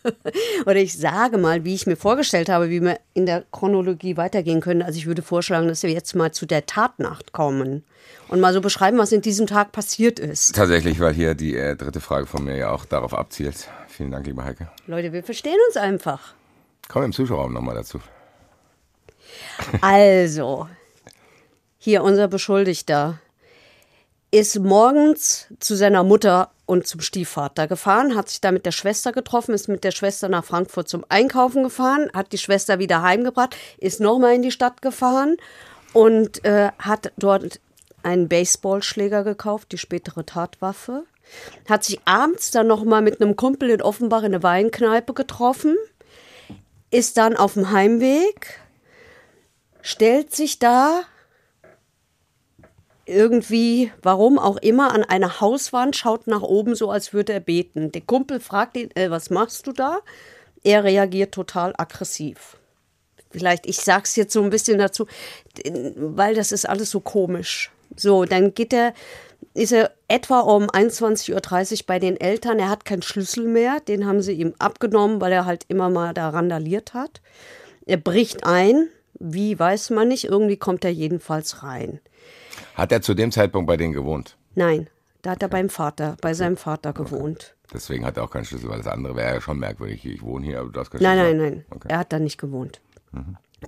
[0.66, 4.60] Oder ich sage mal, wie ich mir vorgestellt habe, wie wir in der Chronologie weitergehen
[4.60, 4.82] können.
[4.82, 7.84] Also ich würde vorschlagen, dass wir jetzt mal zu der Tatnacht kommen
[8.28, 10.54] und mal so beschreiben, was in diesem Tag passiert ist.
[10.54, 13.68] Tatsächlich, weil hier die äh, dritte Frage von mir ja auch darauf abzielt.
[13.88, 14.68] Vielen Dank, liebe Heike.
[14.86, 16.34] Leute, wir verstehen uns einfach.
[16.88, 18.00] Komm im Zuschauerraum nochmal dazu.
[19.80, 20.68] Also,
[21.78, 23.20] hier unser Beschuldigter
[24.30, 29.12] ist morgens zu seiner Mutter und zum Stiefvater gefahren, hat sich da mit der Schwester
[29.12, 33.54] getroffen, ist mit der Schwester nach Frankfurt zum Einkaufen gefahren, hat die Schwester wieder heimgebracht,
[33.78, 35.36] ist nochmal in die Stadt gefahren
[35.92, 37.60] und äh, hat dort
[38.02, 41.04] einen Baseballschläger gekauft, die spätere Tatwaffe.
[41.68, 45.76] Hat sich abends dann nochmal mit einem Kumpel in Offenbach in eine Weinkneipe getroffen,
[46.90, 48.60] ist dann auf dem Heimweg,
[49.84, 51.02] stellt sich da
[53.04, 57.92] irgendwie, warum auch immer, an eine Hauswand, schaut nach oben, so als würde er beten.
[57.92, 59.98] Der Kumpel fragt ihn, äh, was machst du da?
[60.62, 62.56] Er reagiert total aggressiv.
[63.30, 65.06] Vielleicht, ich sag's jetzt so ein bisschen dazu,
[65.96, 67.70] weil das ist alles so komisch.
[67.94, 68.94] So, dann geht er,
[69.52, 72.58] ist er etwa um 21.30 Uhr bei den Eltern.
[72.58, 76.14] Er hat keinen Schlüssel mehr, den haben sie ihm abgenommen, weil er halt immer mal
[76.14, 77.20] da randaliert hat.
[77.84, 82.00] Er bricht ein, wie weiß man nicht, irgendwie kommt er jedenfalls rein.
[82.74, 84.36] Hat er zu dem Zeitpunkt bei denen gewohnt?
[84.54, 84.88] Nein,
[85.22, 87.54] da hat er beim Vater, bei seinem Vater gewohnt.
[87.72, 90.04] Deswegen hat er auch keinen Schlüssel, weil das andere wäre ja schon merkwürdig.
[90.04, 91.36] Ich wohne hier, aber du hast keinen Nein, Schlüssel.
[91.38, 91.64] nein, nein.
[91.70, 91.88] Okay.
[91.90, 92.80] Er hat da nicht gewohnt.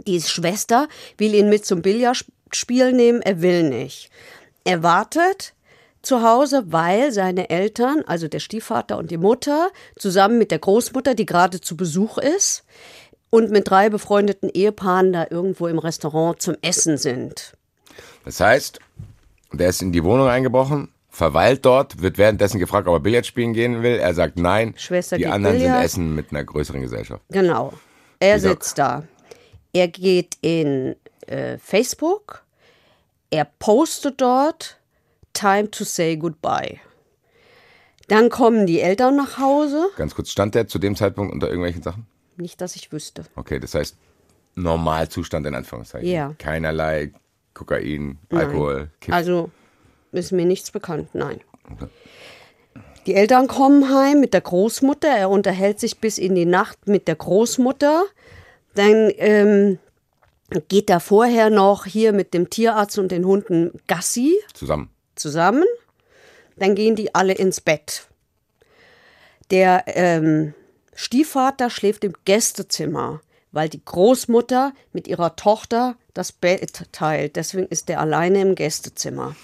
[0.06, 4.10] Die Schwester will ihn mit zum Billardspiel nehmen, er will nicht.
[4.64, 5.54] Er wartet
[6.02, 11.14] zu Hause, weil seine Eltern, also der Stiefvater und die Mutter, zusammen mit der Großmutter,
[11.14, 12.64] die gerade zu Besuch ist,
[13.30, 17.56] und mit drei befreundeten Ehepaaren da irgendwo im Restaurant zum Essen sind.
[18.24, 18.78] Das heißt,
[19.52, 23.52] der ist in die Wohnung eingebrochen, verweilt dort, wird währenddessen gefragt, ob er Billard spielen
[23.52, 23.96] gehen will.
[23.98, 24.74] Er sagt nein.
[24.76, 25.76] Schwester die anderen Billard.
[25.76, 27.22] sind essen mit einer größeren Gesellschaft.
[27.30, 27.72] Genau.
[28.20, 29.04] Er Dieser- sitzt da.
[29.72, 32.42] Er geht in äh, Facebook.
[33.30, 34.78] Er postet dort
[35.32, 36.78] Time to say goodbye.
[38.08, 39.88] Dann kommen die Eltern nach Hause.
[39.96, 42.06] Ganz kurz, stand der zu dem Zeitpunkt unter irgendwelchen Sachen?
[42.36, 43.24] Nicht, dass ich wüsste.
[43.34, 43.96] Okay, das heißt
[44.54, 46.08] Normalzustand in Anführungszeichen.
[46.08, 46.34] Ja.
[46.38, 47.12] Keinerlei
[47.54, 49.14] Kokain, Alkohol, Kiff.
[49.14, 49.50] Also
[50.12, 51.40] ist mir nichts bekannt, nein.
[53.06, 55.08] Die Eltern kommen heim mit der Großmutter.
[55.08, 58.04] Er unterhält sich bis in die Nacht mit der Großmutter.
[58.74, 59.78] Dann ähm,
[60.68, 64.90] geht er vorher noch hier mit dem Tierarzt und den Hunden Gassi zusammen.
[65.14, 65.64] zusammen.
[66.56, 68.08] Dann gehen die alle ins Bett.
[69.50, 70.54] Der ähm,
[70.96, 73.20] Stiefvater schläft im Gästezimmer,
[73.52, 77.36] weil die Großmutter mit ihrer Tochter das Bett teilt.
[77.36, 79.36] Deswegen ist der alleine im Gästezimmer.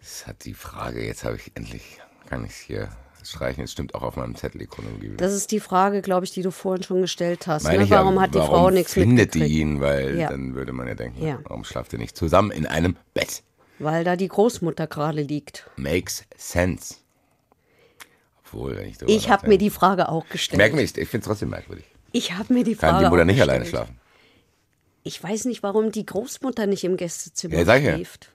[0.00, 1.98] Das hat die Frage, jetzt habe ich endlich,
[2.28, 2.88] kann ich es hier
[3.22, 3.62] streichen.
[3.64, 5.12] Es stimmt auch auf meinem Zettel Chronologie.
[5.16, 7.64] Das ist die Frage, glaube ich, die du vorhin schon gestellt hast.
[7.64, 7.82] Ne?
[7.82, 9.80] ich ja, Warum hat die warum Frau nichts findet die ihn?
[9.80, 10.28] Weil Ja.
[10.28, 11.38] dann würde man ja denken, Ja.
[11.44, 13.42] warum schlaft ihr nicht zusammen in einem Bett?
[13.78, 15.70] Weil da die Großmutter gerade liegt.
[15.76, 16.96] Makes sense.
[18.52, 20.58] Obwohl, wenn ich Ich habe mir die Frage auch gestellt.
[20.58, 21.84] merke nicht, ich finde es trotzdem merkwürdig.
[22.12, 23.50] Ich habe mir die Frage Kann die Mutter nicht gestellt.
[23.50, 24.00] alleine schlafen?
[25.02, 27.94] Ich weiß nicht, warum die Großmutter nicht im Gästezimmer ja.
[27.94, 28.32] schläft.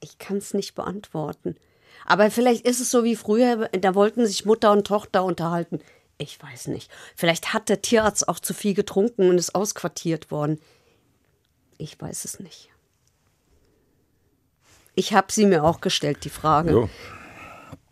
[0.00, 1.56] Ich kann es nicht beantworten.
[2.04, 5.80] Aber vielleicht ist es so wie früher, da wollten sich Mutter und Tochter unterhalten.
[6.18, 6.90] Ich weiß nicht.
[7.16, 10.60] Vielleicht hat der Tierarzt auch zu viel getrunken und ist ausquartiert worden.
[11.78, 12.68] Ich weiß es nicht.
[14.94, 16.70] Ich habe sie mir auch gestellt, die Frage.
[16.70, 16.90] Jo.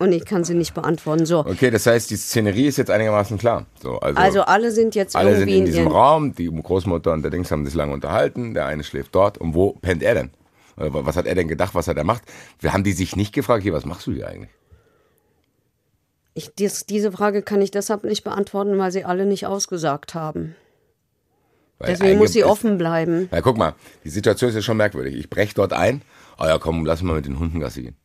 [0.02, 1.26] Und ich kann sie nicht beantworten.
[1.26, 3.66] So, Okay, das heißt, die Szenerie ist jetzt einigermaßen klar.
[3.80, 7.12] So, also, also alle sind jetzt alle sind irgendwie in diesem ihren- Raum, die Großmutter
[7.12, 9.38] und der Dings haben sich lange unterhalten, der eine schläft dort.
[9.38, 10.30] Und wo pennt er denn?
[10.74, 12.22] Was hat er denn gedacht, was er da macht?
[12.58, 14.50] Wir haben die sich nicht gefragt, hier, was machst du hier eigentlich?
[16.34, 20.56] Ich, dies, diese Frage kann ich deshalb nicht beantworten, weil sie alle nicht ausgesagt haben.
[21.78, 23.28] Weil Deswegen muss sie offen bleiben.
[23.30, 25.14] Ja, guck mal, die Situation ist ja schon merkwürdig.
[25.14, 26.02] Ich brech dort ein.
[26.40, 27.96] Oh ja, komm, lass mal mit den Hunden Gassi gehen.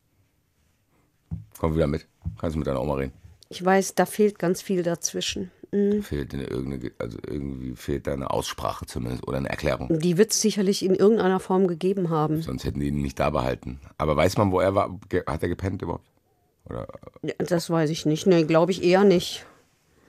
[1.57, 2.07] Komm wieder mit.
[2.39, 3.13] Kannst du mit deiner Oma reden.
[3.49, 5.51] Ich weiß, da fehlt ganz viel dazwischen.
[6.01, 9.99] Fehlt dir irgendeine, also irgendwie fehlt da eine Aussprache zumindest oder eine Erklärung.
[9.99, 12.41] Die wird es sicherlich in irgendeiner Form gegeben haben.
[12.41, 13.81] Sonst hätten die ihn nicht da behalten.
[13.97, 14.97] Aber weiß man, wo er war?
[15.27, 16.05] Hat er gepennt überhaupt?
[16.69, 16.87] Oder
[17.21, 18.27] Ja, Das weiß ich nicht.
[18.27, 19.45] Nee, glaube ich eher nicht.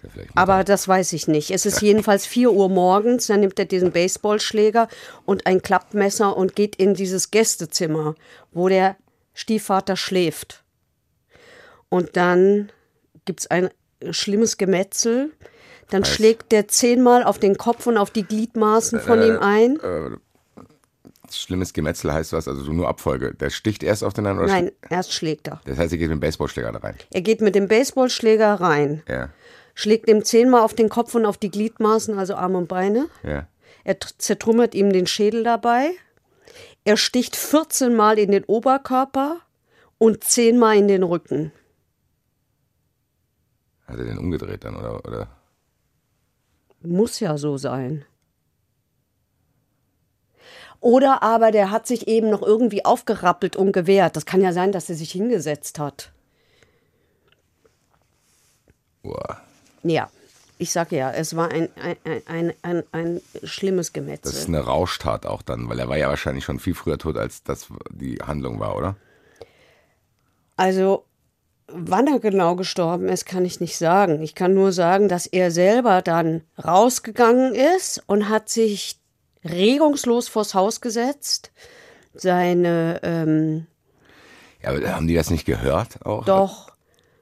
[0.02, 1.50] ja, Aber das weiß ich nicht.
[1.50, 4.86] Es ist jedenfalls 4 Uhr morgens, dann nimmt er diesen Baseballschläger
[5.26, 8.14] und ein Klappmesser und geht in dieses Gästezimmer,
[8.52, 8.96] wo der
[9.34, 10.62] Stiefvater schläft.
[11.90, 12.70] Und dann
[13.24, 13.70] gibt es ein
[14.10, 15.32] schlimmes Gemetzel.
[15.90, 19.78] Dann schlägt der zehnmal auf den Kopf und auf die Gliedmaßen von ihm ein.
[21.30, 23.34] schlimmes Gemetzel heißt was, also so nur Abfolge.
[23.34, 25.60] Der sticht erst auf den anderen oder Nein, erst schlägt er.
[25.64, 26.96] Das heißt, er geht mit dem Baseballschläger da rein.
[27.10, 29.30] Er geht mit dem Baseballschläger rein, Ja,
[29.74, 33.08] schlägt ihm zehnmal auf den Kopf und auf die Gliedmaßen, also Arme und Beine.
[33.22, 33.46] ja.
[33.84, 35.90] Er tr- zertrümmert ihm den Schädel dabei.
[36.84, 39.38] Er sticht 14 Mal in den Oberkörper
[39.96, 41.52] und 10 Mal in den Rücken.
[43.88, 45.04] Hat er den umgedreht dann oder?
[45.04, 45.28] oder?
[46.82, 48.04] Muss ja so sein.
[50.80, 54.14] Oder aber der hat sich eben noch irgendwie aufgerappelt und gewehrt.
[54.14, 56.12] Das kann ja sein, dass er sich hingesetzt hat.
[59.02, 59.40] Boah.
[59.82, 60.08] Ja,
[60.58, 64.30] ich sage ja, es war ein, ein, ein, ein, ein, ein schlimmes Gemetzel.
[64.30, 67.16] Das ist eine Rauschtat auch dann, weil er war ja wahrscheinlich schon viel früher tot,
[67.16, 68.96] als das die Handlung war, oder?
[70.56, 71.04] Also,
[71.72, 74.22] wann er genau gestorben ist, kann ich nicht sagen.
[74.22, 78.98] Ich kann nur sagen, dass er selber dann rausgegangen ist und hat sich
[79.44, 81.52] regungslos vors Haus gesetzt.
[82.14, 83.66] Seine, ähm,
[84.62, 86.24] Ja, aber haben die das nicht gehört auch?
[86.24, 86.72] doch,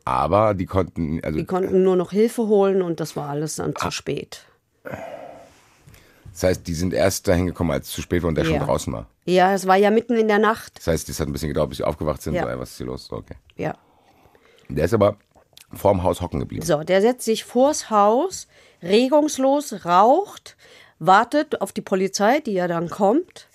[0.04, 3.74] Aber die konnten, also die konnten nur noch Hilfe holen und das war alles dann
[3.76, 4.46] zu spät.
[6.32, 8.50] das heißt, die sind erst dahin gekommen, als es zu spät war und der Ja.
[8.50, 9.06] schon draußen war.
[9.24, 10.78] Ja, es war ja mitten in der Nacht.
[10.78, 12.34] Das heißt, es hat ein bisschen gedauert, bis sie aufgewacht sind.
[12.34, 12.42] Ja.
[12.44, 13.10] So, ey, was ist hier los?
[13.10, 13.34] Okay.
[13.56, 13.74] Ja.
[14.68, 15.16] Der ist aber
[15.72, 16.64] vorm Haus hocken geblieben.
[16.64, 18.48] So, der setzt sich vors Haus,
[18.82, 20.56] regungslos, raucht,
[20.98, 23.48] wartet auf die Polizei, die ja dann kommt.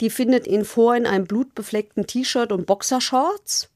[0.00, 3.70] Die findet ihn vor in einem blutbefleckten T-Shirt und Boxershorts.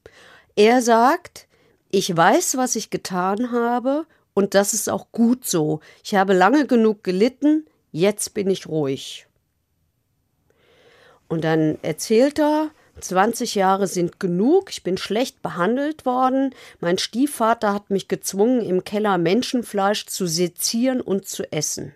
[0.55, 1.47] Er sagt,
[1.89, 5.79] ich weiß, was ich getan habe und das ist auch gut so.
[6.03, 9.27] Ich habe lange genug gelitten, jetzt bin ich ruhig.
[11.27, 17.73] Und dann erzählt er, 20 Jahre sind genug, ich bin schlecht behandelt worden, mein Stiefvater
[17.73, 21.93] hat mich gezwungen, im Keller Menschenfleisch zu sezieren und zu essen.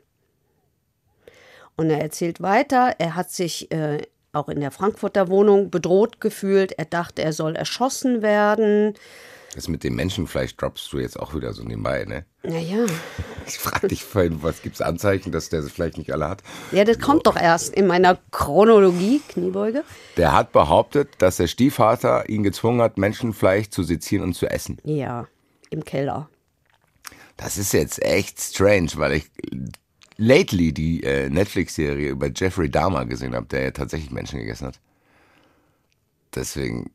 [1.76, 4.02] Und er erzählt weiter, er hat sich äh,
[4.34, 8.94] auch in der Frankfurter Wohnung bedroht gefühlt, er dachte, er soll erschossen werden.
[9.54, 12.26] Das mit dem Menschenfleisch droppst du jetzt auch wieder so nebenbei, ne?
[12.44, 12.86] Naja,
[13.46, 16.42] Ich frag dich vorhin, was gibt's Anzeichen, dass der sie vielleicht nicht alle hat?
[16.72, 19.84] ja, das kommt doch erst in meiner Chronologie, Kniebeuge.
[20.16, 24.78] Der hat behauptet, dass der Stiefvater ihn gezwungen hat, Menschenfleisch zu sezieren und zu essen.
[24.86, 25.28] Ja,
[25.70, 26.30] im Keller.
[27.36, 29.30] Das ist jetzt echt strange, weil ich
[30.18, 34.80] lately die äh, Netflix-Serie über Jeffrey Dahmer gesehen habe, der ja tatsächlich Menschen gegessen hat.
[36.36, 36.92] Deswegen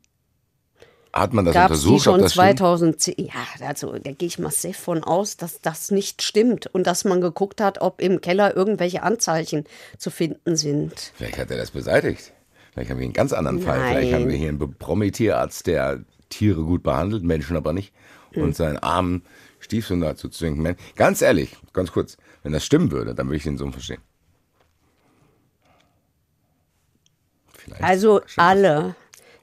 [1.13, 2.59] hat man das Gab es die untersucht, ob schon das stimmt?
[2.59, 3.15] 2010?
[3.17, 7.21] Ja, also da gehe ich massiv von aus, dass das nicht stimmt und dass man
[7.21, 9.63] geguckt hat, ob im Keller irgendwelche Anzeichen
[9.97, 11.11] zu finden sind.
[11.15, 12.33] Vielleicht hat er das beseitigt.
[12.73, 13.79] Vielleicht haben wir einen ganz anderen Fall.
[13.79, 14.21] Vielleicht Nein.
[14.21, 17.93] haben wir hier einen Promi-Tierarzt, der Tiere gut behandelt, Menschen aber nicht.
[18.33, 18.43] Hm.
[18.43, 19.23] Und seinen armen
[19.59, 20.59] Stiefsohn dazu zwingt.
[20.59, 24.01] Men- Ganz ehrlich, ganz kurz, wenn das stimmen würde, dann würde ich den Sohn verstehen.
[27.57, 28.33] Vielleicht Also das.
[28.37, 28.95] alle,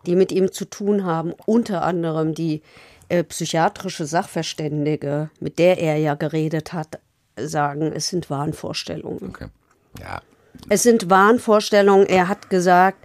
[0.07, 2.63] die mit ihm zu tun haben, unter anderem die
[3.09, 6.99] äh, psychiatrische Sachverständige, mit der er ja geredet hat,
[7.37, 9.29] sagen, es sind Wahnvorstellungen.
[9.29, 9.47] Okay.
[10.01, 10.23] Ja,
[10.69, 12.07] Es sind Wahnvorstellungen.
[12.07, 12.99] Er hat gesagt,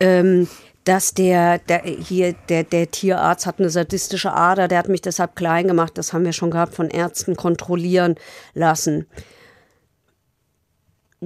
[0.00, 0.48] ähm,
[0.84, 5.34] dass der, der hier der, der Tierarzt hat eine sadistische Ader, der hat mich deshalb
[5.34, 5.96] klein gemacht.
[5.96, 8.16] Das haben wir schon gehabt von Ärzten kontrollieren
[8.52, 9.06] lassen.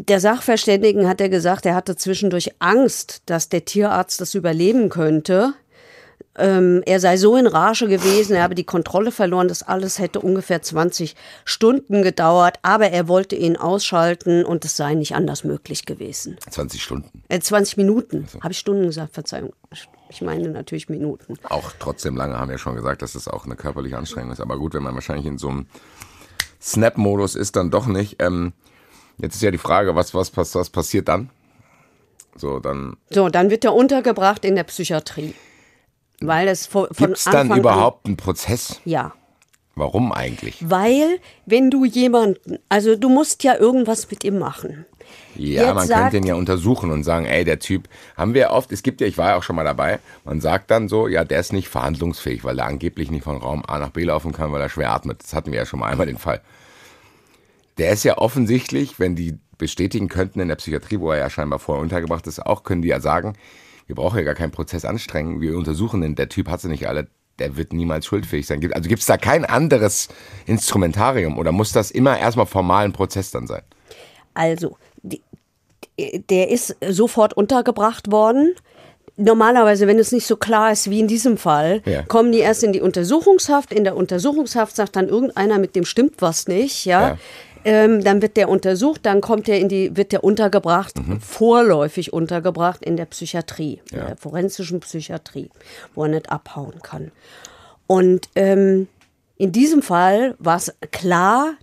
[0.07, 5.55] Der Sachverständigen hat er gesagt, er hatte zwischendurch Angst, dass der Tierarzt das überleben könnte.
[6.37, 10.21] Ähm, er sei so in Rage gewesen, er habe die Kontrolle verloren, das alles hätte
[10.21, 15.85] ungefähr 20 Stunden gedauert, aber er wollte ihn ausschalten und es sei nicht anders möglich
[15.85, 16.37] gewesen.
[16.49, 17.25] 20 Stunden.
[17.29, 19.53] Äh, 20 Minuten, habe ich Stunden gesagt, Verzeihung.
[20.11, 21.35] Ich meine natürlich Minuten.
[21.43, 24.41] Auch trotzdem lange haben wir schon gesagt, dass das auch eine körperliche Anstrengung ist.
[24.41, 25.67] Aber gut, wenn man wahrscheinlich in so einem
[26.63, 28.23] Snap-Modus ist, dann doch nicht.
[28.23, 28.53] Ähm,
[29.19, 31.31] jetzt ist ja die Frage, was, was, was, was passiert dann?
[32.37, 35.35] So, dann So, dann wird er untergebracht in der Psychiatrie.
[36.21, 38.73] Weil es von, von gibt's Anfang dann überhaupt einen Prozess?
[38.73, 39.13] An, ja.
[39.77, 40.57] Warum eigentlich?
[40.69, 44.85] Weil, wenn du jemanden, also du musst ja irgendwas mit ihm machen.
[45.37, 48.51] Ja, Jetzt man sagt- könnte ihn ja untersuchen und sagen, ey, der Typ, haben wir
[48.51, 51.07] oft, es gibt ja, ich war ja auch schon mal dabei, man sagt dann so,
[51.07, 54.33] ja, der ist nicht verhandlungsfähig, weil er angeblich nicht von Raum A nach B laufen
[54.33, 55.23] kann, weil er schwer atmet.
[55.23, 56.41] Das hatten wir ja schon mal einmal den Fall.
[57.79, 61.59] Der ist ja offensichtlich, wenn die bestätigen könnten in der Psychiatrie, wo er ja scheinbar
[61.59, 63.35] vorher untergebracht ist, auch können die ja sagen,
[63.87, 66.87] wir brauchen ja gar keinen Prozess anstrengen, wir untersuchen den, der Typ hat sie nicht
[66.89, 68.61] alle, der wird niemals schuldfähig sein.
[68.73, 70.09] Also gibt es da kein anderes
[70.47, 73.63] Instrumentarium oder muss das immer erstmal formal ein Prozess dann sein?
[74.35, 75.23] Also, die,
[76.29, 78.55] der ist sofort untergebracht worden.
[79.17, 82.03] Normalerweise, wenn es nicht so klar ist wie in diesem Fall, Ja.
[82.03, 83.73] kommen die erst in die Untersuchungshaft.
[83.73, 87.09] In der Untersuchungshaft sagt dann irgendeiner, mit dem stimmt was nicht, ja.
[87.09, 87.19] Ja.
[87.65, 92.85] Ähm, dann wird der untersucht, dann kommt er in die, wird der untergebracht, vorläufig untergebracht
[92.85, 94.07] in der Psychiatrie, in Ja.
[94.07, 95.51] der forensischen Psychiatrie,
[95.95, 97.11] wo er nicht abhauen kann.
[97.87, 98.89] Und ähm,
[99.37, 101.55] in diesem Fall war es klar,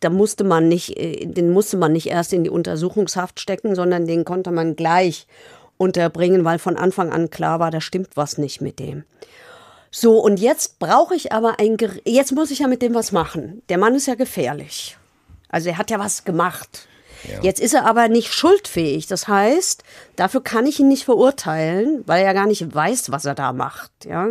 [0.00, 4.06] da musste man nicht, äh, den musste man nicht erst in die Untersuchungshaft stecken, sondern
[4.06, 5.26] den konnte man gleich
[5.78, 9.04] unterbringen, weil von Anfang an klar war, da stimmt was nicht mit dem.
[9.90, 13.62] So, und jetzt brauche ich aber ein, jetzt muss ich ja mit dem was machen.
[13.68, 14.96] Der Mann ist ja gefährlich.
[15.52, 16.88] Also er hat ja was gemacht.
[17.40, 19.06] Jetzt ist er aber nicht schuldfähig.
[19.06, 19.84] Das heißt,
[20.16, 23.92] dafür kann ich ihn nicht verurteilen, weil er gar nicht weiß, was er da macht.
[24.04, 24.30] Ja.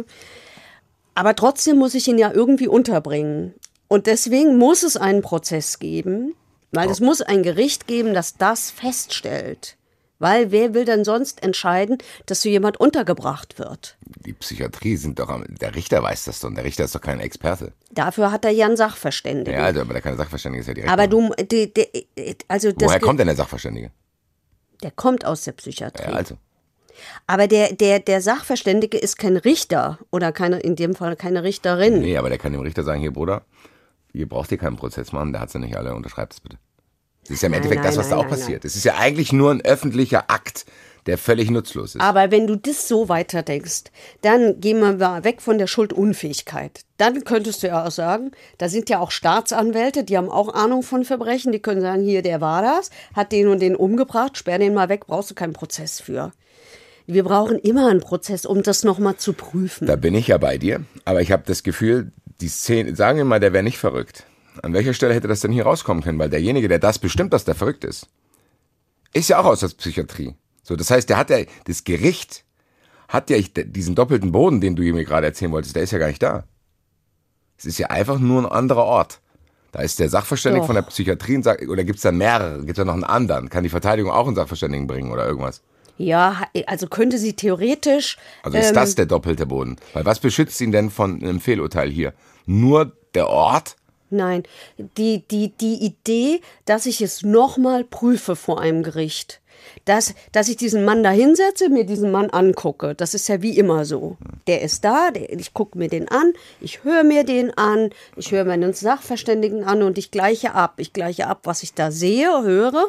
[1.16, 3.54] Aber trotzdem muss ich ihn ja irgendwie unterbringen.
[3.88, 6.34] Und deswegen muss es einen Prozess geben,
[6.72, 9.78] weil es muss ein Gericht geben, das das feststellt.
[10.22, 11.98] Weil wer will denn sonst entscheiden,
[12.28, 13.98] dass so jemand untergebracht wird?
[14.26, 16.50] Die Psychiatrie sind doch am, der Richter weiß das doch.
[16.50, 17.74] Und der Richter ist doch kein Experte.
[17.92, 19.60] Dafür hat er ja einen Sachverständigen.
[19.60, 20.92] Ja, also, aber der keine Sachverständige ist ja direkt.
[20.92, 22.08] aber du, die, die,
[22.48, 23.92] also Woher kommt denn der Sachverständige?
[24.82, 26.10] der kommt aus der Psychiatrie.
[26.10, 26.38] Ja, also.
[27.26, 32.00] Aber der, der, der Sachverständige ist kein Richter oder keine, in dem Fall keine Richterin.
[32.00, 33.44] Nee, aber der kann dem Richter sagen, hier Bruder,
[34.14, 36.58] ihr braucht hier keinen Prozess machen, der hat sie nicht alle, unterschreibt es bitte.
[37.22, 38.66] Das ist ja im Nein, Endeffekt das, nein, was da nein, auch nein, passiert.
[38.66, 40.66] Es ist ja eigentlich nur ein öffentlicher Akt,
[41.06, 42.02] der völlig nutzlos ist.
[42.02, 43.86] Aber wenn du das so weiterdenkst,
[44.22, 46.82] dann gehen wir mal weg von der Schuldunfähigkeit.
[46.98, 50.84] Dann könntest du ja auch sagen, da sind ja auch Staatsanwälte, die haben auch Ahnung
[50.84, 54.60] von Verbrechen, die können sagen, hier, der war das, hat den und den umgebracht, sperr
[54.60, 56.32] den mal weg, brauchst du keinen Prozess für.
[57.08, 59.88] Wir brauchen immer einen Prozess, um das nochmal zu prüfen.
[59.88, 63.26] Da bin ich ja bei dir, aber ich habe das Gefühl, die Szene, sagen wir
[63.26, 64.26] mal, der wäre nicht verrückt.
[64.62, 66.20] An welcher Stelle hätte das denn hier rauskommen können?
[66.20, 68.08] Weil derjenige, der das bestimmt, dass der verrückt ist,
[69.14, 70.36] ist ja auch aus der Psychiatrie.
[70.64, 72.44] So, das heißt, der hat ja, das Gericht
[73.08, 76.08] hat ja diesen doppelten Boden, den du mir gerade erzählen wolltest, der ist ja gar
[76.08, 76.46] nicht da.
[77.58, 79.20] Es ist ja einfach nur ein anderer Ort.
[79.72, 80.68] Da ist der Sachverständige Doch.
[80.68, 82.60] von der Psychiatrie und sagt, oder gibt es da mehrere?
[82.60, 83.50] Gibt es da noch einen anderen?
[83.50, 85.62] Kann die Verteidigung auch einen Sachverständigen bringen oder irgendwas?
[85.98, 88.18] Ja, also könnte sie theoretisch.
[88.44, 89.78] Also ist ähm, das der doppelte Boden?
[89.94, 92.14] Weil was beschützt ihn denn von einem Fehlurteil hier?
[92.46, 93.76] Nur der Ort?
[94.12, 94.44] Nein,
[94.98, 99.42] die, die, die Idee, dass ich es nochmal prüfe vor einem Gericht.
[99.86, 102.96] Dass, dass ich diesen Mann da hinsetze, mir diesen Mann angucke.
[102.96, 104.18] Das ist ja wie immer so.
[104.48, 108.32] Der ist da, der, ich gucke mir den an, ich höre mir den an, ich
[108.32, 110.74] höre meinen Sachverständigen an und ich gleiche ab.
[110.78, 112.86] Ich gleiche ab, was ich da sehe, höre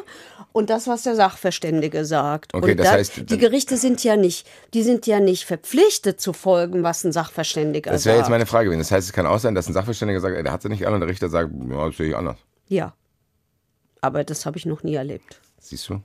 [0.51, 2.53] und das, was der Sachverständige sagt.
[2.53, 6.21] Okay, und das dann- heißt, die Gerichte sind ja nicht, die sind ja nicht verpflichtet
[6.21, 8.27] zu folgen, was ein Sachverständiger Das wäre sagt.
[8.27, 8.79] jetzt meine Frage gewesen.
[8.81, 10.85] Das heißt, es kann auch sein, dass ein Sachverständiger sagt, ey, der hat sie nicht
[10.85, 12.37] alle und der Richter sagt, ja, das sehe ich anders.
[12.67, 12.93] Ja.
[14.01, 15.39] Aber das habe ich noch nie erlebt.
[15.59, 16.01] Siehst du?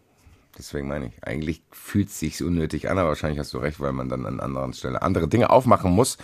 [0.58, 3.92] Deswegen meine ich, eigentlich fühlt es sich unnötig an, aber wahrscheinlich hast du recht, weil
[3.92, 6.18] man dann an anderen Stellen andere Dinge aufmachen muss.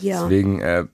[0.00, 0.22] Ja.
[0.22, 0.84] Deswegen äh,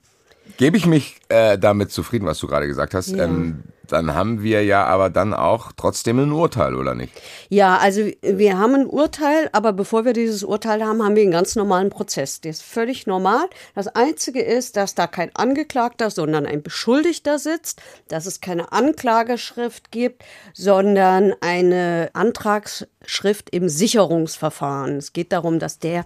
[0.57, 3.09] gebe ich mich äh, damit zufrieden, was du gerade gesagt hast.
[3.09, 3.25] Ja.
[3.25, 7.13] Ähm, dann haben wir ja aber dann auch trotzdem ein Urteil, oder nicht?
[7.49, 11.31] Ja, also wir haben ein Urteil, aber bevor wir dieses Urteil haben, haben wir einen
[11.31, 12.41] ganz normalen Prozess.
[12.41, 13.49] Der ist völlig normal.
[13.75, 19.91] Das Einzige ist, dass da kein Angeklagter, sondern ein Beschuldigter sitzt, dass es keine Anklageschrift
[19.91, 20.23] gibt,
[20.53, 24.97] sondern eine Antragsschrift im Sicherungsverfahren.
[24.97, 26.05] Es geht darum, dass der,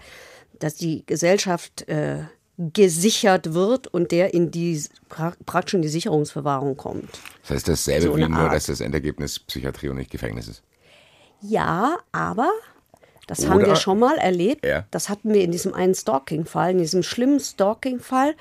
[0.59, 2.23] dass die Gesellschaft äh,
[2.57, 7.09] gesichert wird und der in die pra praktisch in die Sicherungsverwahrung kommt.
[7.41, 8.53] Das heißt dasselbe So wie nur, Art.
[8.53, 10.63] dass das Endergebnis Psychiatrie und nicht Gefängnis ist.
[11.41, 12.49] Ja, aber
[13.27, 14.65] das Oder- haben wir schon mal erlebt.
[14.65, 14.85] Ja.
[14.91, 18.35] Das hatten wir in diesem einen Stalking-Fall, in diesem schlimmen Stalking-Fall,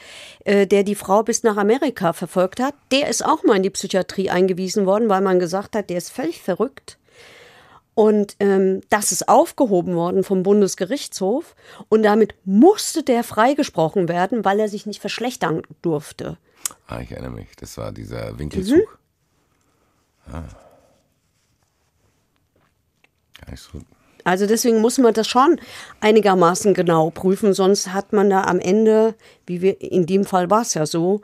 [0.44, 2.74] äh, der die Frau bis nach Amerika verfolgt hat.
[2.92, 6.10] Der ist auch mal in die Psychiatrie eingewiesen worden, weil man gesagt hat, der ist
[6.10, 6.98] völlig verrückt.
[7.94, 11.54] Und ähm, das ist aufgehoben worden vom Bundesgerichtshof.
[11.88, 16.36] Und damit musste der freigesprochen werden, weil er sich nicht verschlechtern durfte.
[16.86, 17.54] Ah, ich erinnere mich.
[17.56, 18.98] Das war dieser Winkelzug.
[20.26, 20.34] Mhm.
[20.34, 20.44] Ah.
[23.50, 23.80] Nicht so.
[24.24, 25.60] Also deswegen muss man das schon
[26.00, 29.14] einigermaßen genau prüfen, sonst hat man da am Ende,
[29.46, 31.20] wie wir in dem Fall war es ja so,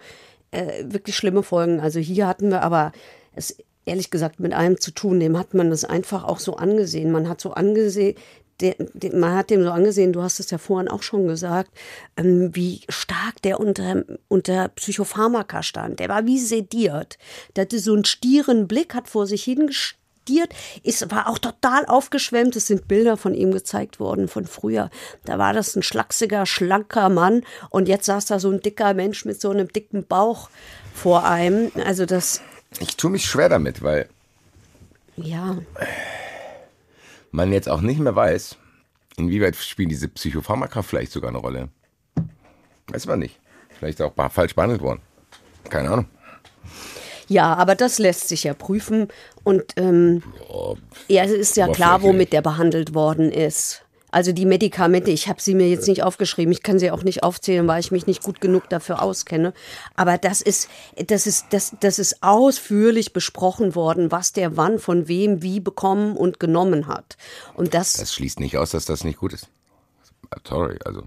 [0.51, 1.81] äh, wirklich schlimme Folgen.
[1.81, 2.93] Also hier hatten wir aber
[3.35, 3.57] es
[3.91, 7.11] ehrlich gesagt mit einem zu tun, dem hat man das einfach auch so angesehen.
[7.11, 8.16] Man hat so angesehen,
[8.61, 11.70] der, der, man hat dem so angesehen, du hast es ja vorhin auch schon gesagt,
[12.16, 15.99] ähm, wie stark der unter, unter Psychopharmaka stand.
[15.99, 17.18] Der war wie sediert.
[17.57, 19.97] Der hatte so einen stieren Blick, hat vor sich hingestellt
[20.84, 22.55] ist, war auch total aufgeschwemmt.
[22.55, 24.91] Es sind Bilder von ihm gezeigt worden von früher.
[25.24, 29.24] Da war das ein schlachsiger, schlanker Mann und jetzt saß da so ein dicker Mensch
[29.24, 30.49] mit so einem dicken Bauch
[30.95, 31.72] vor einem.
[31.84, 32.43] Also das,
[32.79, 34.09] Ich tue mich schwer damit, weil
[35.16, 35.59] ja,
[37.31, 38.57] man jetzt auch nicht mehr weiß,
[39.16, 41.68] inwieweit spielen diese Psychopharmaka vielleicht sogar eine Rolle.
[42.89, 43.39] Weiß man nicht.
[43.79, 45.01] Vielleicht auch falsch behandelt worden.
[45.68, 46.07] Keine Ahnung.
[47.29, 49.09] ja, aber das lässt sich ja prüfen
[49.45, 50.23] und ähm,
[51.09, 53.83] ja, es ist ja klar, womit der behandelt worden ist.
[54.11, 57.23] Also die Medikamente, ich habe sie mir jetzt nicht aufgeschrieben, ich kann sie auch nicht
[57.23, 59.53] aufzählen, weil ich mich nicht gut genug dafür auskenne.
[59.95, 60.69] Aber das ist,
[61.07, 66.17] das ist, das, das ist ausführlich besprochen worden, was der wann von wem wie bekommen
[66.17, 67.17] und genommen hat.
[67.55, 69.49] Und das, Das schließt nicht aus, dass das nicht gut ist.
[70.47, 71.03] Sorry, also.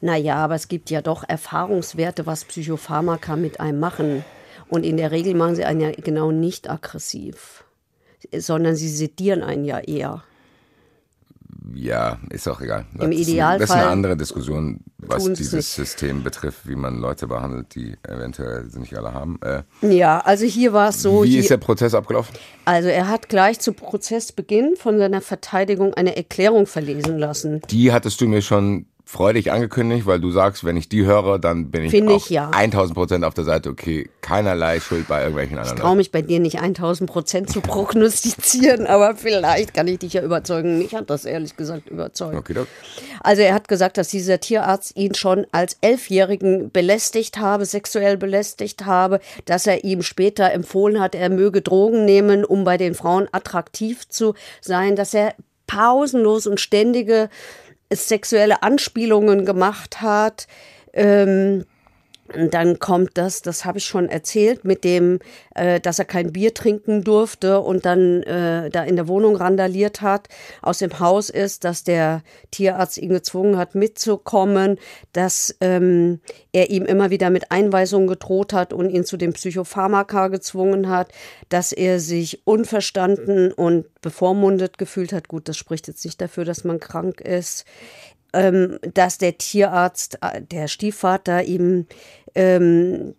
[0.00, 4.24] naja, aber es gibt ja doch Erfahrungswerte, was Psychopharmaka mit einem machen.
[4.68, 7.64] Und in der Regel machen sie einen ja genau nicht aggressiv.
[8.36, 10.24] sondern sie sedieren einen ja eher.
[11.74, 12.84] Ja, ist auch egal.
[12.98, 15.66] Im das Idealfall Ist, das ist eine andere Diskussion, was dieses nicht.
[15.68, 19.38] System betrifft, wie man Leute behandelt, die eventuell sie nicht alle haben.
[19.42, 21.24] Äh, Ja, also hier war es so.
[21.24, 22.34] wie hier, ist der Prozess abgelaufen?
[22.64, 27.60] also er hat gleich zu Prozessbeginn von seiner Verteidigung eine Erklärung verlesen lassen.
[27.70, 31.70] Die hattest du mir schon freudig angekündigt, weil du sagst, wenn ich die höre, dann
[31.70, 32.50] bin ich Finde auch ich, ja.
[32.50, 35.76] 1000 Prozent auf der Seite, okay, keinerlei Schuld bei irgendwelchen anderen.
[35.76, 40.14] Ich traue mich bei dir nicht 1000 Prozent zu prognostizieren, aber vielleicht kann ich dich
[40.14, 40.78] ja überzeugen.
[40.78, 42.36] Mich hat das ehrlich gesagt überzeugt.
[42.36, 42.66] Okay, doch.
[43.20, 48.86] Also er hat gesagt, dass dieser Tierarzt ihn schon als Elfjährigen belästigt habe, sexuell belästigt
[48.86, 53.28] habe, dass er ihm später empfohlen hat, er möge Drogen nehmen, um bei den Frauen
[53.30, 55.34] attraktiv zu sein, dass er
[55.68, 57.28] pausenlos und ständige
[57.92, 60.46] sexuelle Anspielungen gemacht hat.
[60.92, 61.64] Ähm,
[62.50, 65.18] dann kommt das, das habe ich schon erzählt, mit dem,
[65.54, 70.00] äh, dass er kein Bier trinken durfte und dann äh, da in der Wohnung randaliert
[70.00, 70.28] hat,
[70.62, 74.78] aus dem Haus ist, dass der Tierarzt ihn gezwungen hat, mitzukommen,
[75.12, 76.20] dass ähm,
[76.52, 81.12] er ihm immer wieder mit Einweisungen gedroht hat und ihn zu den Psychopharmaka gezwungen hat,
[81.48, 85.28] dass er sich unverstanden und bevormundet gefühlt hat.
[85.28, 87.64] Gut, das spricht jetzt nicht dafür, dass man krank ist
[88.32, 91.86] ähm, dass der Tierarzt, äh, der Stiefvater ihm
[92.34, 93.14] ähm,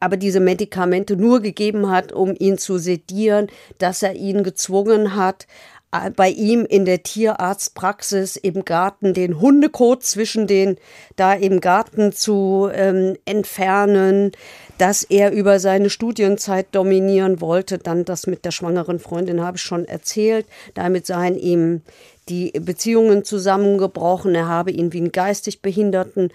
[0.00, 3.48] aber diese Medikamente nur gegeben hat, um ihn zu sedieren,
[3.78, 5.46] dass er ihn gezwungen hat,
[5.92, 10.78] äh, bei ihm in der Tierarztpraxis im Garten den Hundekot zwischen den
[11.16, 14.32] da im Garten zu ähm, entfernen,
[14.78, 17.78] dass er über seine Studienzeit dominieren wollte.
[17.78, 20.46] Dann das mit der schwangeren Freundin habe ich schon erzählt.
[20.74, 21.82] Damit seien ihm
[22.28, 24.34] die Beziehungen zusammengebrochen.
[24.34, 26.30] Er habe ihn wie einen geistig Behinderten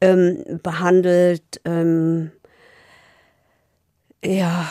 [0.00, 1.60] ähm, behandelt.
[1.64, 2.30] Ähm,
[4.24, 4.68] ja,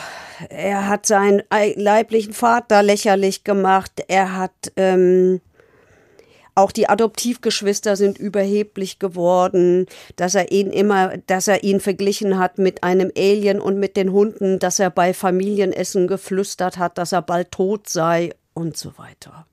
[0.50, 4.04] er hat seinen ei- leiblichen Vater lächerlich gemacht.
[4.08, 5.42] Er hat ähm,
[6.56, 12.60] auch die Adoptivgeschwister sind überheblich geworden, dass er ihn immer, dass er ihn verglichen hat
[12.60, 17.24] mit einem Alien und mit den Hunden, dass er bei Familienessen geflüstert hat, dass er
[17.24, 19.48] bald tot sei und so weiter.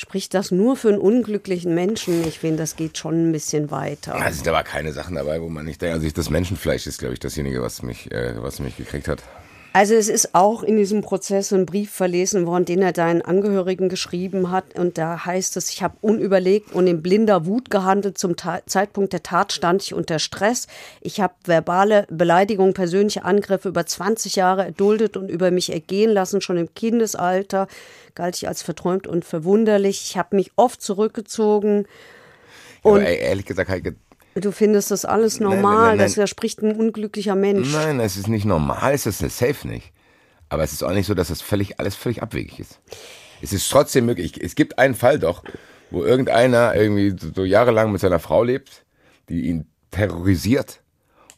[0.00, 2.26] Spricht das nur für einen unglücklichen Menschen?
[2.26, 4.18] Ich finde, das geht schon ein bisschen weiter.
[4.26, 5.92] Es sind aber keine Sachen dabei, wo man nicht denkt.
[5.92, 9.22] Also ich, das Menschenfleisch ist, glaube ich, dasjenige, was mich, äh, was mich gekriegt hat.
[9.72, 13.88] Also es ist auch in diesem Prozess ein Brief verlesen worden, den er deinen Angehörigen
[13.88, 14.76] geschrieben hat.
[14.76, 18.18] Und da heißt es, ich habe unüberlegt und in blinder Wut gehandelt.
[18.18, 20.66] Zum Ta Zeitpunkt der Tat stand ich unter Stress.
[21.00, 26.40] Ich habe verbale Beleidigungen, persönliche Angriffe über 20 Jahre erduldet und über mich ergehen lassen.
[26.40, 27.68] Schon im Kindesalter
[28.16, 30.02] galt ich als verträumt und verwunderlich.
[30.10, 31.86] Ich habe mich oft zurückgezogen.
[32.82, 33.94] Aber Und- ey, ehrlich gesagt, Heike,
[34.34, 35.98] Du findest das alles nein, normal, nein.
[35.98, 37.72] das widerspricht ein unglücklicher Mensch.
[37.72, 39.92] nein, es ist nicht normal, es ist safe nicht.
[40.48, 42.80] Aber es ist auch nicht so, dass das völlig, alles völlig abwegig ist.
[43.42, 44.40] Es ist trotzdem möglich.
[44.42, 45.42] Es gibt einen Fall doch,
[45.90, 48.84] wo irgendeiner irgendwie so jahrelang mit seiner Frau lebt,
[49.28, 50.79] die ihn terrorisiert.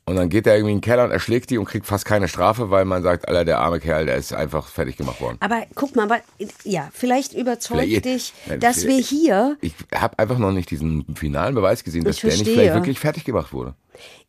[0.04, 2.26] Und dann geht er irgendwie in den Keller und erschlägt die und kriegt fast keine
[2.26, 5.36] Strafe, weil man sagt, Alter, der arme Kerl, der ist einfach fertig gemacht worden.
[5.38, 6.18] Aber guck mal, aber,
[6.64, 11.04] ja, vielleicht überzeugt Vielleicht- dich, Nein, dass wir hier, Ich habe einfach noch nicht diesen
[11.14, 13.74] finalen Beweis gesehen, dass der nicht vielleicht wirklich fertig gemacht wurde.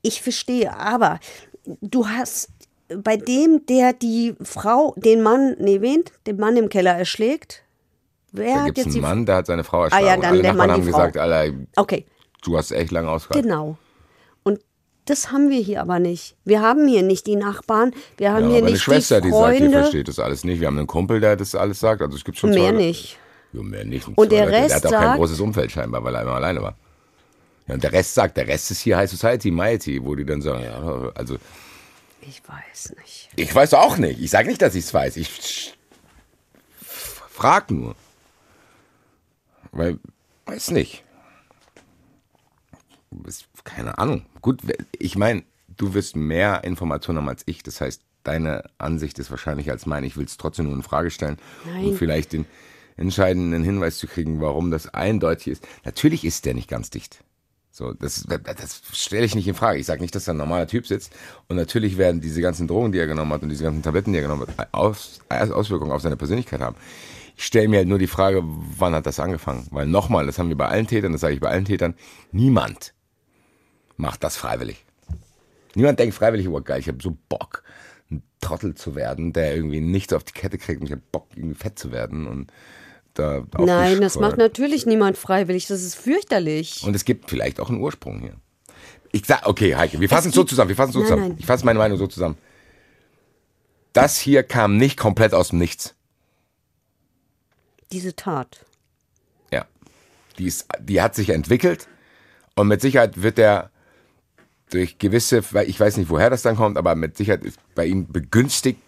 [0.04, 1.20] ich verstehe, aber
[1.82, 2.50] du hast
[2.96, 6.04] bei dem, der die Frau, den Mann, nee, wen?
[6.28, 7.64] Den Mann im Keller erschlägt?
[8.32, 10.06] Wer Da hat jetzt einen die Mann, der hat seine Frau erschlagen.
[10.06, 10.98] ja, und dann der Nachbarn Mann haben die Frau.
[11.00, 12.06] gesagt, Alter, Okay,
[12.44, 13.50] du hast echt lange ausgehalten.
[13.50, 13.78] genau.
[15.04, 16.36] Und das haben wir hier aber nicht.
[16.46, 19.54] Wir haben hier nicht die Nachbarn, wir haben Ja, hier nicht Schwester, die die sagt,
[19.56, 19.78] die Freunde.
[19.80, 20.62] versteht das alles nicht.
[20.62, 22.02] Wir haben einen Kumpel, der das alles sagt.
[22.02, 23.18] Also es gibt schon mehr zwei, nicht.
[23.52, 24.08] Ja, mehr nicht.
[24.08, 24.58] Und zwei der Leute.
[24.58, 26.76] Rest der hat auch kein sagt- großes Umfeld scheinbar, weil er immer alleine war.
[27.68, 30.42] Ja, und der Rest sagt, der Rest ist hier High Society, Mighty, wo die dann
[30.42, 31.36] sagen, ja, also
[32.22, 33.30] Ich weiß nicht.
[33.36, 34.22] ich weiß auch nicht.
[34.22, 35.18] Ich sage nicht, dass ich es weiß.
[35.18, 35.74] Ich
[37.30, 37.96] frag nur.
[39.74, 40.00] Weil,
[40.46, 41.04] weiß nicht.
[43.28, 44.26] Ist- Keine Ahnung.
[44.42, 44.62] Gut,
[44.98, 47.64] ich meine, du wirst mehr Informationen haben als ich.
[47.64, 50.08] Das heißt, deine Ansicht ist wahrscheinlich als meine.
[50.08, 51.86] Ich will es trotzdem nur in Frage stellen, Nein.
[51.86, 52.46] um vielleicht den
[52.98, 55.68] entscheidenden Hinweis zu kriegen, warum das eindeutig ist.
[55.84, 57.24] Natürlich ist der nicht ganz dicht.
[57.72, 59.80] So, das, das, das stelle ich nicht in Frage.
[59.80, 61.12] Ich sage nicht, dass da ein normaler Typ sitzt.
[61.48, 64.20] Und natürlich werden diese ganzen Drogen, die er genommen hat und diese ganzen Tabletten, die
[64.20, 66.76] er genommen hat, Aus, Auswirkungen auf seine Persönlichkeit haben.
[67.36, 69.66] Ich stelle mir halt nur die Frage, wann hat das angefangen?
[69.72, 71.96] Weil nochmal, das haben wir bei allen Tätern, das sage ich bei allen Tätern,
[72.32, 72.93] niemand
[73.98, 74.86] macht das freiwillig.
[75.76, 77.64] Niemand denkt freiwillig, oh geil, ich habe so Bock,
[78.12, 81.28] ein Trottel zu werden, der irgendwie nichts auf die Kette kriegt und ich habe Bock,
[81.36, 82.52] irgendwie fett zu werden und
[83.14, 85.68] da Nein, das macht natürlich niemand freiwillig.
[85.68, 86.82] Das ist fürchterlich.
[86.84, 88.36] Und es gibt vielleicht auch einen Ursprung hier.
[89.12, 91.28] Ich sag, okay, Heike, wir fassen es so zusammen, wir fassen es so Nein, zusammen.
[91.30, 91.38] nein.
[91.40, 92.38] Ich fasse meine Meinung so zusammen.
[93.94, 95.94] das hier kam nicht komplett aus dem Nichts.
[97.92, 98.66] Diese Tat.
[99.52, 99.68] Ja.
[100.40, 101.88] Die, ist, die hat sich entwickelt
[102.56, 103.70] und mit Sicherheit wird er
[104.74, 108.12] durch gewisse, ich weiß nicht, woher das dann kommt, aber mit Sicherheit ist bei ihm
[108.12, 108.80] begünstigt,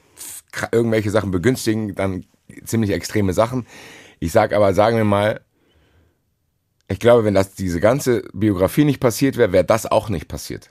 [0.72, 2.26] irgendwelche Sachen begünstigen dann
[2.64, 3.68] ziemlich extreme Sachen.
[4.20, 5.42] Ich sag aber, sagen wir mal,
[6.88, 10.70] ich glaube, wenn das diese ganze Biografie nicht passiert wäre, wäre das auch nicht passiert.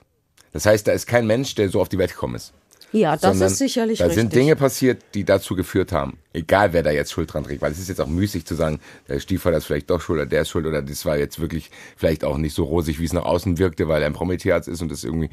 [0.51, 2.53] Das heißt, da ist kein Mensch, der so auf die Welt gekommen ist.
[2.95, 4.23] Ja, das ist sicherlich da richtig.
[4.23, 6.17] Da sind Dinge passiert, die dazu geführt haben.
[6.31, 7.61] Egal, wer da jetzt Schuld dran trägt.
[7.61, 8.79] Weil es ist jetzt auch müßig zu sagen,
[9.09, 11.71] der Stiefvater ist vielleicht doch schuld oder der ist schuld oder das war jetzt wirklich
[11.97, 14.81] vielleicht auch nicht so rosig, wie es nach außen wirkte, weil er ein Prometheus ist
[14.81, 15.29] und das irgendwie.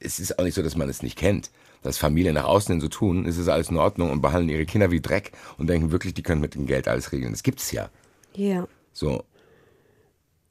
[0.00, 1.50] Es ist auch nicht so, dass man es nicht kennt.
[1.82, 4.64] Dass Familien nach außen hin so tun, ist es alles in Ordnung und behandeln ihre
[4.64, 7.32] Kinder wie Dreck und denken wirklich, die können mit dem Geld alles regeln.
[7.32, 7.90] Das gibt's ja.
[8.34, 8.66] Ja.
[8.94, 9.22] So.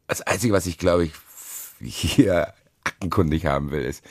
[0.08, 1.14] Das Einzige, was ich glaube ich
[1.82, 4.04] hier aktenkundig haben will, ist,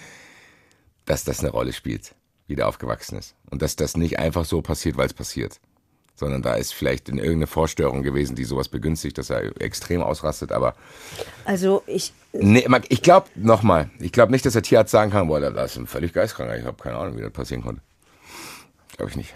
[1.05, 2.12] dass das eine Rolle spielt
[2.47, 3.34] wie der aufgewachsen ist.
[3.51, 5.61] Und dass das nicht einfach so passiert, weil es passiert.
[6.16, 10.53] Sondern da ist vielleicht in irgendeine Vorstörung gewesen, die sowas begünstigt, dass er extrem ausrastet,
[10.53, 10.74] aber.
[11.45, 12.12] Also ich.
[12.32, 15.78] Nee, ich glaube, nochmal, ich glaube nicht, dass der Tierarzt sagen kann, boah, das ist
[15.78, 17.82] ein völlig geistkranker, ich habe keine Ahnung, wie das passieren konnte.
[18.97, 19.34] Glaube ich nicht.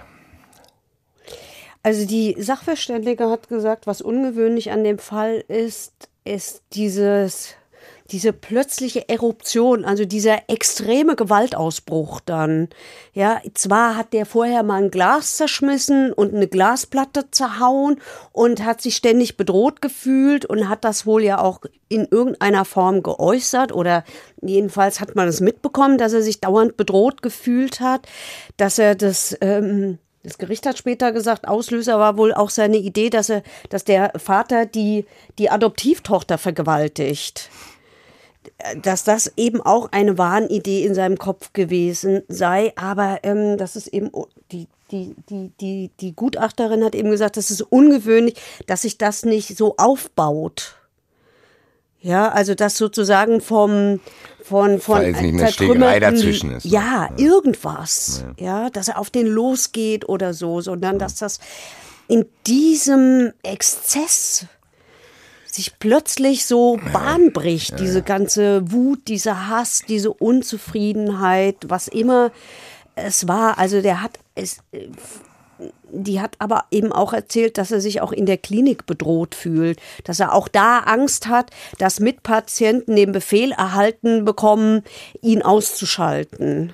[1.83, 7.55] Also die Sachverständige hat gesagt, was ungewöhnlich an dem Fall ist, ist dieses
[8.11, 12.69] diese plötzliche Eruption, also dieser extreme Gewaltausbruch dann.
[13.13, 18.01] Ja, zwar hat der vorher mal ein Glas zerschmissen und eine Glasplatte zerhauen
[18.33, 23.03] und hat sich ständig bedroht gefühlt und hat das wohl ja auch in irgendeiner Form
[23.03, 24.05] geäußert oder
[24.41, 28.07] jedenfalls hat man es mitbekommen, dass er sich dauernd bedroht gefühlt hat,
[28.57, 33.09] dass er das ähm, das Gericht hat später gesagt, Auslöser war wohl auch seine Idee,
[33.09, 35.07] dass er, dass der Vater die,
[35.39, 37.51] die Adoptivtochter vergewaltigt
[38.83, 43.89] dass das eben auch eine Wahnidee in seinem Kopf gewesen sei, aber ähm, das ist
[43.89, 44.11] eben
[44.53, 48.35] die, die, die, die, die Gutachterin hat eben gesagt, das ist ungewöhnlich,
[48.67, 50.77] dass sich das nicht so aufbaut.
[52.01, 54.01] Ja, also dass sozusagen vom
[54.43, 56.65] von von Weil nicht eine Stegerei dazwischen ist.
[56.65, 57.11] Ja, ja.
[57.17, 58.25] irgendwas.
[58.39, 58.63] Ja.
[58.63, 61.41] ja, dass er auf den losgeht oder so, sondern dass das
[62.07, 64.47] in diesem Exzess
[65.59, 67.83] sich plötzlich so Bahn bricht, ja, ja.
[67.83, 72.31] diese ganze Wut, dieser Hass, diese Unzufriedenheit, was immer
[72.95, 73.59] es war.
[73.59, 74.61] Also der hat es,
[75.91, 79.81] die hat aber eben auch erzählt, dass er sich auch in der Klinik bedroht fühlt,
[80.05, 84.83] dass er auch da Angst hat, dass Mitpatienten den Befehl erhalten bekommen,
[85.21, 86.73] ihn auszuschalten.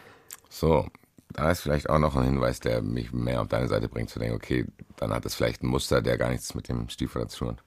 [0.51, 0.87] So,
[1.33, 4.19] da ist vielleicht auch noch ein Hinweis, der mich mehr auf deine Seite bringt, zu
[4.19, 4.67] denken, okay,
[4.97, 7.65] dann hat es vielleicht ein Muster, der gar nichts mit dem Stiefvater zu tun hat.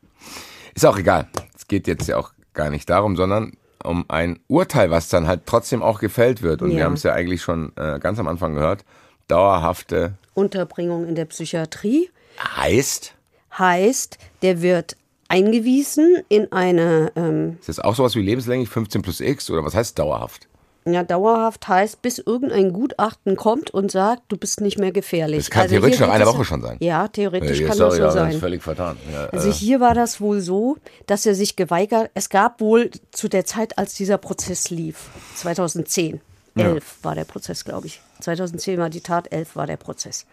[0.77, 1.27] Ist auch egal.
[1.55, 3.53] Es geht jetzt ja auch gar nicht darum, sondern
[3.83, 6.61] um ein Urteil, was dann halt trotzdem auch gefällt wird.
[6.61, 6.77] Und ja.
[6.77, 8.85] wir haben es ja eigentlich schon äh, ganz am Anfang gehört.
[9.27, 12.11] Dauerhafte Unterbringung in der Psychiatrie.
[12.39, 13.15] Heißt?
[13.57, 14.97] Heißt, der wird
[15.29, 17.11] eingewiesen in eine.
[17.15, 20.46] Ähm, ist das auch sowas wie lebenslänglich 15 plus X oder was heißt dauerhaft?
[20.93, 25.39] Ja, dauerhaft heißt, bis irgendein Gutachten kommt und sagt, du bist nicht mehr gefährlich.
[25.39, 26.77] Das kann also theoretisch nach einer Woche schon sein.
[26.79, 28.25] Ja, theoretisch ja, kann sorry, das so ja, sein.
[28.25, 28.97] Das ist völlig vertan.
[29.11, 33.27] Ja, also hier war das wohl so, dass er sich geweigert, es gab wohl zu
[33.27, 36.21] der Zeit, als dieser Prozess lief, 2010,
[36.55, 38.01] 11 war der Prozess, glaube ich.
[38.21, 40.25] 2010 war die Tat, 11 war der Prozess.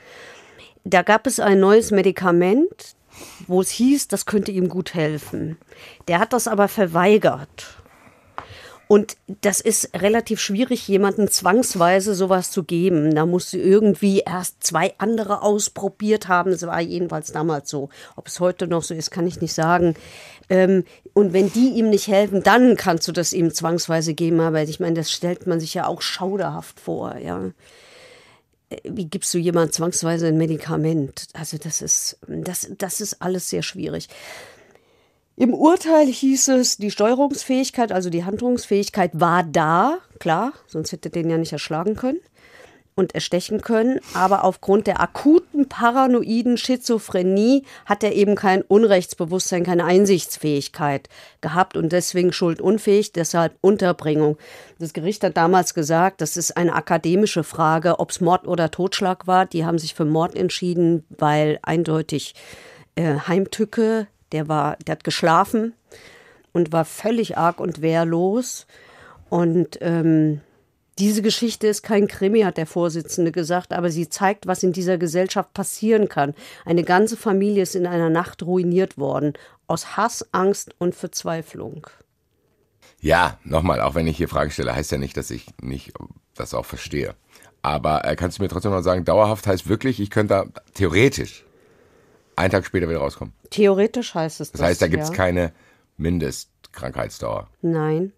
[0.85, 2.95] Da gab es ein neues Medikament,
[3.47, 5.57] wo es hieß, das könnte ihm gut helfen.
[6.09, 7.77] Der hat das aber verweigert.
[8.87, 13.15] Und das ist relativ schwierig, jemanden zwangsweise sowas zu geben.
[13.15, 16.51] Da musst du irgendwie erst zwei andere ausprobiert haben.
[16.51, 17.89] Das war jedenfalls damals so.
[18.17, 19.95] Ob es heute noch so ist, kann ich nicht sagen.
[20.51, 24.41] Ähm, und wenn die ihm nicht helfen, dann kannst du das ihm zwangsweise geben.
[24.41, 27.51] Aber ich meine, das stellt man sich ja auch schauderhaft vor, ja.
[28.71, 31.29] Äh, wie gibst du jemand zwangsweise ein Medikament?
[31.33, 34.09] Also das ist, das, das ist alles sehr schwierig.
[35.37, 41.29] Im Urteil hieß es, die Steuerungsfähigkeit, also die Handlungsfähigkeit war da, klar, sonst hätte den
[41.29, 42.21] ja nicht erschlagen können
[42.95, 49.85] und erstechen können, aber aufgrund der akuten paranoiden Schizophrenie hat er eben kein Unrechtsbewusstsein, keine
[49.85, 51.09] Einsichtsfähigkeit
[51.41, 54.39] gehabt und deswegen schuldunfähig, deshalb Unterbringung.
[54.79, 59.27] Das Gericht hat damals gesagt, das ist eine akademische Frage, ob es Mord oder Totschlag
[59.27, 59.47] war.
[59.47, 62.37] Die haben sich für Mord entschieden, weil eindeutig
[62.95, 65.73] äh, Heimtücke der war, der hat geschlafen
[66.53, 68.67] und war völlig arg und wehrlos.
[69.31, 70.41] Und ähm,
[70.99, 74.99] diese Geschichte ist kein Krimi, hat der Vorsitzende gesagt, aber sie zeigt, was in dieser
[74.99, 76.35] Gesellschaft passieren kann.
[76.65, 79.33] Eine ganze Familie ist in einer Nacht ruiniert worden.
[79.67, 81.87] Aus Hass, Angst und Verzweiflung.
[83.01, 85.93] Ja, nochmal, auch wenn ich hier Fragen stelle, heißt ja nicht, dass ich nicht
[86.35, 87.15] das auch verstehe.
[87.63, 91.45] Aber äh, kannst du mir trotzdem mal sagen, dauerhaft heißt wirklich, ich könnte da theoretisch
[92.37, 93.35] einen Tag später wieder rauskommen.
[93.51, 95.15] Theoretisch heißt es Das heißt, da gibt's ja.
[95.15, 95.53] keine
[95.97, 97.49] Mindestkrankheitsdauer.
[97.63, 98.13] Nein.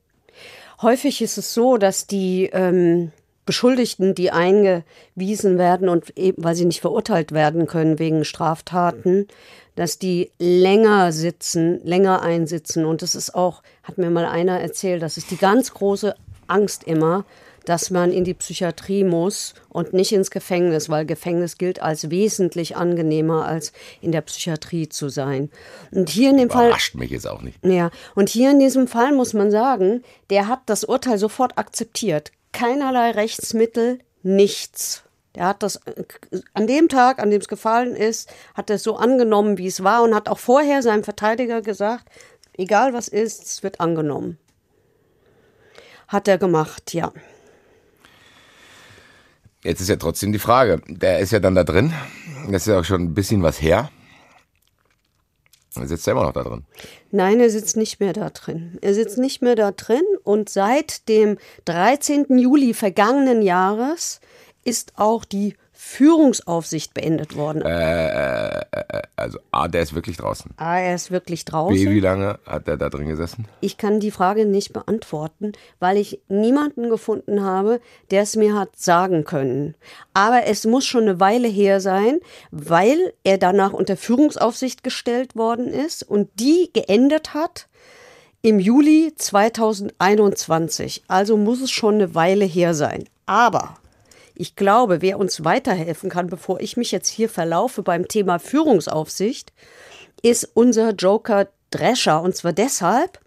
[0.82, 3.12] Häufig ist es so, dass die ähm,
[3.46, 9.28] Beschuldigten, die eingewiesen werden und eben, weil sie nicht verurteilt werden können wegen Straftaten,
[9.76, 12.84] dass die länger sitzen, länger einsitzen.
[12.84, 16.14] Und das ist auch, hat mir mal einer erzählt, das ist die ganz große
[16.48, 17.24] Angst immer,
[17.66, 22.76] dass man in die Psychiatrie muss und nicht ins Gefängnis, weil Gefängnis gilt als wesentlich
[22.76, 25.50] angenehmer, als in der Psychiatrie zu sein.
[25.90, 26.68] Und hier in dem Fall.
[26.68, 27.58] Überrascht mich jetzt auch nicht.
[27.64, 32.32] Ja, und hier in diesem Fall muss man sagen, der hat das Urteil sofort akzeptiert.
[32.52, 35.02] Keinerlei Rechtsmittel, nichts.
[35.34, 35.80] Der hat das
[36.54, 39.84] an dem Tag, an dem es gefallen ist, hat er es so angenommen, wie es
[39.84, 42.06] war und hat auch vorher seinem Verteidiger gesagt,
[42.56, 44.38] egal was ist, es wird angenommen.
[46.08, 47.12] Hat er gemacht, ja.
[49.66, 51.92] Jetzt ist ja trotzdem die Frage, der ist ja dann da drin.
[52.48, 53.90] Das ist ja auch schon ein bisschen was her.
[55.74, 56.64] Dann sitzt er immer noch da drin.
[57.10, 58.78] Nein, er sitzt nicht mehr da drin.
[58.80, 62.38] Er sitzt nicht mehr da drin und seit dem 13.
[62.38, 64.20] Juli vergangenen Jahres
[64.62, 67.62] ist auch die Führungsaufsicht beendet worden.
[67.62, 68.64] Äh,
[69.16, 70.50] Also A, der ist wirklich draußen.
[70.56, 71.76] ah, er ist wirklich B, draußen.
[71.90, 73.46] wie lange hat der da drin gesessen?
[73.60, 78.70] Ich kann die Frage nicht beantworten, weil ich niemanden gefunden habe, der es mir hat
[78.76, 79.74] sagen können.
[80.14, 82.20] Aber es muss schon eine Weile her sein,
[82.50, 87.68] weil er danach unter Führungsaufsicht gestellt worden ist und die geendet hat
[88.42, 91.04] im Juli 2021.
[91.08, 93.04] Also muss es schon eine Weile her sein.
[93.26, 93.76] Aber
[94.36, 99.52] ich glaube, wer uns weiterhelfen kann, bevor ich mich jetzt hier verlaufe beim Thema Führungsaufsicht,
[100.22, 102.22] ist unser Joker Drescher.
[102.22, 103.18] Und zwar deshalb,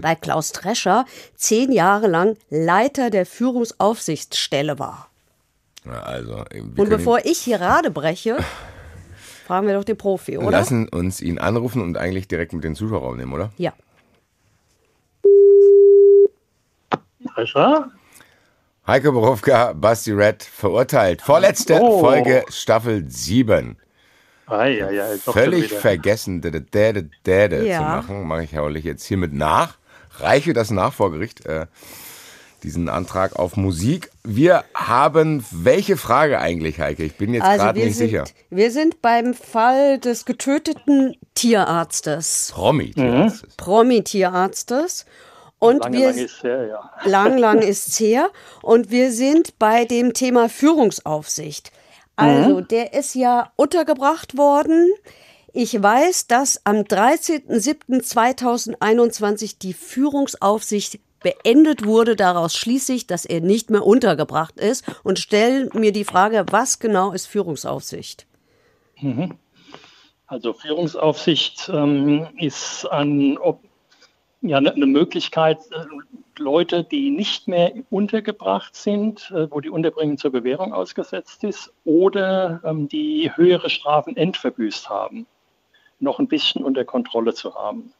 [0.00, 5.10] weil Klaus Drescher zehn Jahre lang Leiter der Führungsaufsichtsstelle war.
[5.84, 6.44] Ja, also,
[6.76, 8.38] Und bevor ich hier Rade breche,
[9.46, 10.50] fragen wir doch den Profi, oder?
[10.50, 13.50] lassen uns ihn anrufen und eigentlich direkt mit den Zuschauerraum nehmen, oder?
[13.56, 13.72] Ja.
[17.34, 17.90] Drescher?
[18.88, 21.20] Heike Borowka, Basti Red verurteilt.
[21.22, 22.00] Vorletzte Oh.
[22.00, 23.76] Folge Staffel 7.
[24.46, 27.76] Ei, ei, ei, Völlig vergessen, däde, däde, däde Ja.
[27.76, 28.22] zu machen.
[28.26, 29.76] Mache ich haulich jetzt hiermit nach.
[30.20, 31.44] Reiche das nach vor Gericht.
[31.44, 31.66] Äh,
[32.62, 34.10] diesen Antrag auf Musik.
[34.24, 37.04] Wir haben welche Frage eigentlich, Heike?
[37.04, 38.24] Ich bin jetzt Also gerade nicht sind, sicher.
[38.50, 42.94] wir sind beim Fall des getöteten Tierarztes, Promi.
[42.96, 43.32] Mhm.
[43.58, 45.04] Promi-Tierarztes.
[45.58, 46.90] Und Lange, wir, lange ist her, ja.
[47.04, 48.30] lang, lang ist's her.
[48.62, 51.72] Und wir sind bei dem Thema Führungsaufsicht.
[52.16, 54.90] Also, der ist ja untergebracht worden.
[55.52, 62.16] Ich weiß, dass am 13.07.2021 die Führungsaufsicht beendet wurde.
[62.16, 66.80] Daraus schließe ich, dass er nicht mehr untergebracht ist und stelle mir die Frage, was
[66.80, 68.26] genau ist Führungsaufsicht?
[70.26, 73.62] Also Führungsaufsicht ähm, ist an, ob,
[74.40, 75.84] ja, eine Möglichkeit, äh,
[76.38, 82.60] Leute, die nicht mehr untergebracht sind, äh, wo die Unterbringung zur Bewährung ausgesetzt ist oder
[82.64, 85.26] ähm, die höhere Strafen entverbüßt haben,
[85.98, 87.92] noch ein bisschen unter Kontrolle zu haben.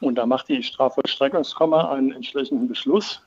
[0.00, 3.22] Und da macht die Strafvollstreckungskammer einen entsprechenden Beschluss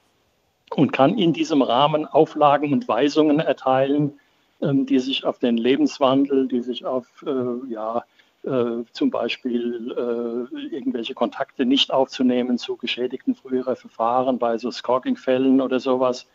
[0.76, 4.20] und kann in diesem Rahmen Auflagen und Weisungen erteilen,
[4.62, 8.04] ähm, die sich auf den Lebenswandel, die sich auf äh, ja,
[8.44, 15.62] äh, zum Beispiel äh, irgendwelche Kontakte nicht aufzunehmen zu geschädigten früherer Verfahren bei so Stalking-Fällen
[15.62, 16.28] oder sowas.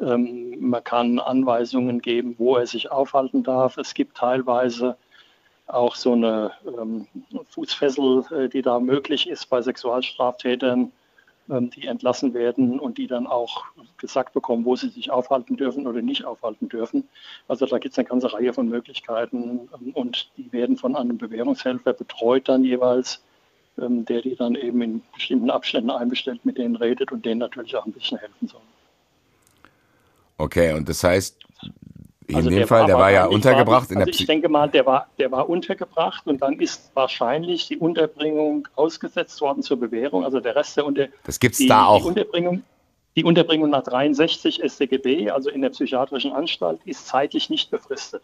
[0.00, 3.76] Ähm, man kann Anweisungen geben, wo er sich aufhalten darf.
[3.76, 4.96] Es gibt teilweise
[5.66, 7.06] auch so eine ähm,
[7.50, 10.92] Fußfessel, äh, die da möglich ist bei Sexualstraftätern,
[11.46, 13.64] die entlassen werden und die dann auch
[13.98, 17.06] gesagt bekommen, wo sie sich aufhalten dürfen oder nicht aufhalten dürfen.
[17.48, 21.18] Also da gibt es eine ganze Reihe von Möglichkeiten ähm, und die werden von einem
[21.18, 23.22] Bewährungshelfer betreut dann jeweils,
[23.78, 27.76] ähm, der die dann eben in bestimmten Abständen einbestellt, mit denen redet und denen natürlich
[27.76, 28.60] auch ein bisschen helfen soll.
[30.38, 31.38] Okay, und das heißt,
[32.26, 34.86] in Also dem Fall, der war ja untergebracht in der also ich denke mal, der
[34.86, 40.24] war, der war untergebracht und dann ist wahrscheinlich die Unterbringung ausgesetzt worden zur Bewährung.
[40.24, 42.02] Also der Rest der Unter Das gibt's die, da auch.
[42.02, 42.62] Die Unterbringung,
[43.16, 48.22] die Unterbringung nach 63 StGB, also in der psychiatrischen Anstalt, ist zeitlich nicht befristet.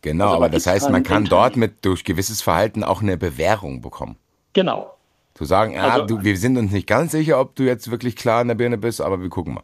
[0.00, 3.16] Genau, Also aber da das heißt, man kann dort mit durch gewisses Verhalten auch eine
[3.16, 4.16] Bewährung bekommen.
[4.52, 4.94] Genau.
[5.34, 8.16] Zu sagen, ja, Also- du, wir sind uns nicht ganz sicher, ob du jetzt wirklich
[8.16, 9.62] klar in der Birne bist, aber wir gucken mal.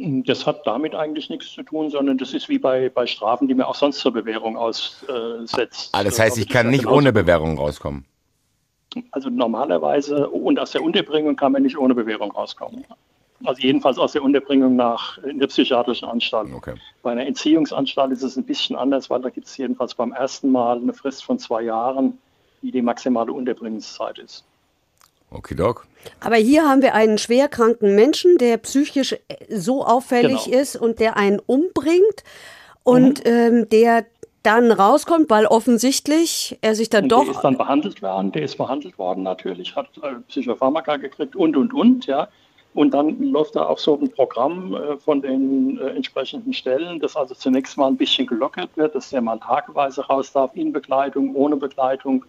[0.00, 3.54] Das hat damit eigentlich nichts zu tun, sondern das ist wie bei, bei Strafen, die
[3.54, 5.90] man auch sonst zur Bewährung aussetzt.
[5.92, 8.04] Ah, das heißt, ich kann nicht ohne Bewährung rauskommen.
[9.10, 12.84] Also normalerweise und aus der Unterbringung kann man nicht ohne Bewährung rauskommen.
[13.44, 16.52] Also jedenfalls aus der Unterbringung nach in der psychiatrischen Anstalt.
[16.52, 16.74] Okay.
[17.02, 20.50] Bei einer Entziehungsanstalt ist es ein bisschen anders, weil da gibt es jedenfalls beim ersten
[20.50, 22.18] Mal eine Frist von zwei Jahren,
[22.62, 24.44] die die maximale Unterbringungszeit ist.
[25.30, 25.86] Okay, Doc.
[26.20, 29.16] Aber hier haben wir einen schwerkranken Menschen, der psychisch
[29.50, 30.58] so auffällig Genau.
[30.58, 32.24] ist und der einen umbringt
[32.82, 34.06] und ähm, der
[34.42, 38.42] dann rauskommt, weil offensichtlich er sich dann Und doch der ist dann behandelt worden, der
[38.42, 42.28] ist behandelt worden natürlich, hat äh, Psychopharmaka gekriegt und, und, und, ja.
[42.74, 47.16] Und dann läuft da auch so ein Programm äh, von den äh, entsprechenden Stellen, das
[47.16, 51.34] also zunächst mal ein bisschen gelockert wird, dass der mal tageweise raus darf, in Begleitung,
[51.34, 52.24] ohne Begleitung.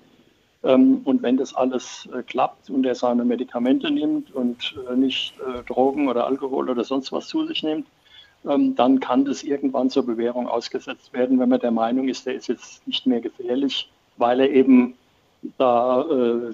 [0.63, 5.33] Ähm, und wenn das alles äh, klappt und er seine Medikamente nimmt und äh, nicht
[5.39, 7.87] äh, Drogen oder Alkohol oder sonst was zu sich nimmt,
[8.45, 12.35] ähm, dann kann das irgendwann zur Bewährung ausgesetzt werden, wenn man der Meinung ist, der
[12.35, 14.95] ist jetzt nicht mehr gefährlich, weil er eben
[15.57, 16.03] da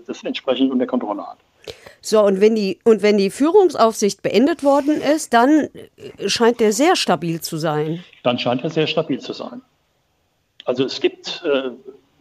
[0.05, 1.39] das entsprechend unter Kontrolle hat.
[1.99, 5.69] so und wenn die und wenn die Führungsaufsicht beendet worden ist, dann
[6.27, 8.03] scheint der sehr stabil zu sein.
[8.21, 9.63] Dann scheint er sehr stabil zu sein.
[10.65, 11.43] Also es gibt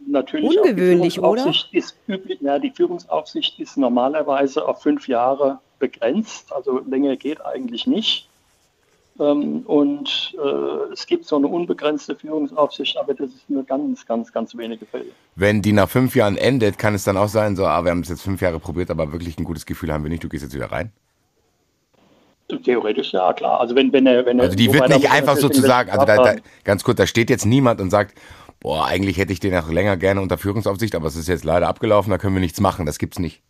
[0.07, 5.59] natürlich Ungewöhnlich, auch die Führungsaufsicht Ist üblich, ja, die Führungsaufsicht ist normalerweise auf fünf Jahre
[5.79, 8.27] begrenzt, also länger geht eigentlich nicht.
[9.17, 14.31] Ähm, und äh, es gibt so eine unbegrenzte Führungsaufsicht, aber das ist nur ganz, ganz,
[14.31, 15.05] ganz wenige Fälle.
[15.35, 18.01] Wenn die nach fünf Jahren endet, kann es dann auch sein, so, ah, wir haben
[18.01, 20.43] es jetzt fünf Jahre probiert, aber wirklich ein gutes Gefühl haben wir nicht, du gehst
[20.43, 20.91] jetzt wieder rein.
[22.63, 23.59] Theoretisch ja, klar.
[23.59, 26.35] Also wenn, wenn er, wenn er, Also die wird nicht einfach sozusagen, also da, da,
[26.63, 28.15] ganz kurz, da steht jetzt niemand und sagt,
[28.65, 31.67] boah, eigentlich hätte ich den auch länger gerne unter Führungsaufsicht, aber es ist jetzt leider
[31.67, 33.43] abgelaufen, da können wir nichts machen, das gibt's nicht.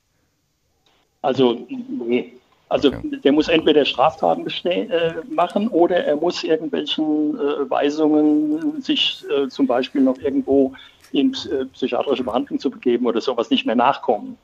[1.21, 2.33] Also, nee.
[2.67, 9.47] Also der muss entweder Straftaten äh, machen oder er muss irgendwelchen äh, Weisungen, sich äh,
[9.47, 10.73] zum Beispiel noch irgendwo
[11.13, 14.37] in äh, psychiatrische Behandlung zu begeben oder sowas nicht mehr nachkommen.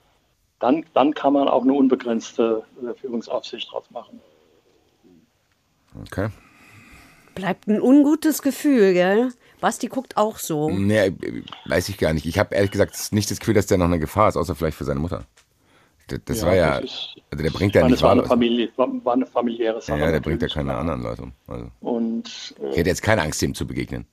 [0.60, 4.22] Dann, dann kann man auch eine unbegrenzte äh, Führungsaufsicht draus machen.
[6.04, 6.30] Okay.
[7.36, 9.34] Bleibt ein ungutes Gefühl, gell?
[9.62, 10.70] Basti guckt auch so.
[10.70, 12.26] Nee, äh, weiß ich gar nicht.
[12.26, 14.76] Ich habe ehrlich gesagt nicht das Gefühl, dass der noch eine Gefahr ist, außer vielleicht
[14.78, 15.24] für seine Mutter.
[16.08, 18.26] Das, das war ja, das ist- also der bringt ich ja nicht war eine.
[18.26, 20.00] Familie, war, war eine familiäre Sache.
[20.00, 21.32] Ja, der bringt ja keine anderen Leute um.
[21.48, 24.06] Also, Und ich äh, hätte jetzt keine Angst, dem zu begegnen.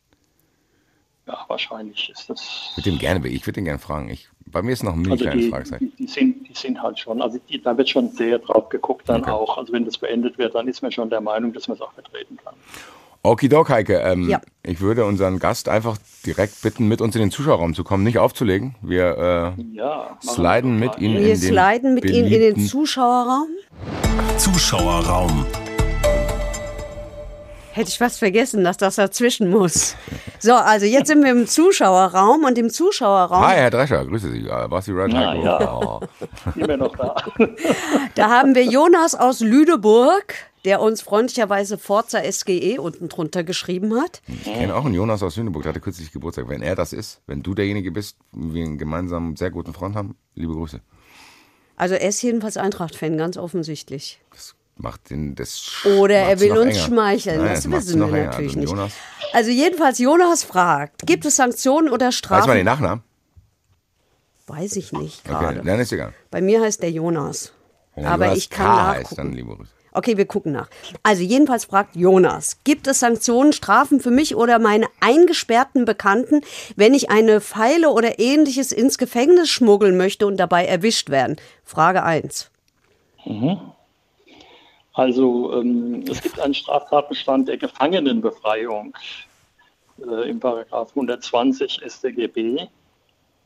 [1.27, 2.41] ja, wahrscheinlich ist das
[2.71, 4.11] Ich würde den gerne, ich würde den gerne fragen.
[4.11, 5.93] Ich, bei mir ist noch ein mini Also kleines die, Fragezeichen.
[5.99, 9.09] die, die, sind, die sind halt schon, also die, da wird schon sehr drauf geguckt
[9.09, 9.31] dann Okay.
[9.31, 9.59] auch.
[9.59, 11.93] Also wenn das beendet wird, dann ist man schon der Meinung, dass man es auch
[11.95, 12.55] vertreten kann.
[13.23, 13.99] Okidok, Heike.
[14.01, 14.41] Ähm, Ja.
[14.63, 15.97] Ich würde unseren Gast einfach
[16.27, 18.75] direkt bitten, mit uns in den Zuschauerraum zu kommen, nicht aufzulegen.
[18.83, 21.21] Wir äh, Ja, sliden wir mit Ihnen mal.
[21.21, 23.49] in Wir den sliden mit Ihnen in den Zuschauerraum.
[24.37, 25.47] Zuschauerraum.
[27.73, 29.95] Hätte ich fast vergessen, dass das dazwischen muss.
[30.41, 34.47] So, also jetzt sind wir im Zuschauerraum und im Zuschauerraum, Hi, Herr Drescher, grüße Sie.
[34.49, 35.45] Äh, Basti Red Na Heiko.
[35.45, 35.75] ja.
[35.81, 36.01] Oh.
[36.57, 37.15] Immer noch da.
[38.17, 40.35] da haben wir Jonas aus Lüdeburg,
[40.65, 44.23] der uns freundlicherweise Forza SGE unten drunter geschrieben hat.
[44.27, 46.49] Ich kenne auch einen Jonas aus Lüneburg, der hatte kürzlich Geburtstag.
[46.49, 50.17] Wenn er das ist, wenn du derjenige bist, wir einen gemeinsamen sehr guten Freund haben,
[50.35, 50.81] liebe Grüße.
[51.77, 54.21] Also er ist jedenfalls Eintracht-Fan, ganz offensichtlich.
[54.33, 56.87] Das macht den, das Oder er will uns enger.
[56.87, 58.69] schmeicheln, Nein, das wissen wir natürlich also nicht.
[58.71, 58.93] Jonas,
[59.33, 62.65] Also jedenfalls Jonas fragt, gibt es Sanktionen oder weiß man den Strafen?
[62.65, 63.03] Nachnamen?
[64.47, 65.63] Weiß ich nicht Okay, gerade.
[65.63, 66.13] dann ist egal.
[66.31, 67.53] Bei mir heißt der Jonas.
[67.95, 68.73] Wenn Aber Jonas ich kann K.
[68.77, 68.99] nachgucken.
[69.09, 69.71] heißt, dann liebe Grüße.
[69.93, 70.69] Okay, wir gucken nach.
[71.03, 76.43] Also jedenfalls fragt Jonas, gibt es Sanktionen, Strafen für mich oder meine eingesperrten Bekannten,
[76.77, 81.37] wenn ich eine Pfeile oder ähnliches ins Gefängnis schmuggeln möchte und dabei erwischt werden?
[81.65, 82.51] Frage 1.
[84.93, 88.95] Also ähm, es gibt einen Straftatbestand der Gefangenenbefreiung
[90.05, 92.67] äh, im Paragraph 120 StGB.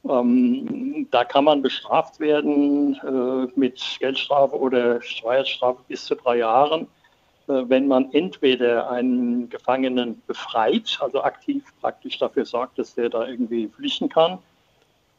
[0.08, 6.88] Ähm, da kann man bestraft werden äh, mit Geldstrafe oder Freiheitsstrafe bis zu drei Jahren,
[7.46, 13.28] äh, wenn man entweder einen Gefangenen befreit, also aktiv praktisch dafür sorgt, dass der da
[13.28, 14.38] irgendwie flüchten kann,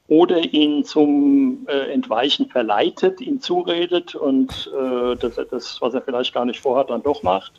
[0.09, 6.01] oder ihn zum äh, Entweichen verleitet, ihn zuredet und äh, dass er das, was er
[6.01, 7.53] vielleicht gar nicht vorhat, dann doch macht.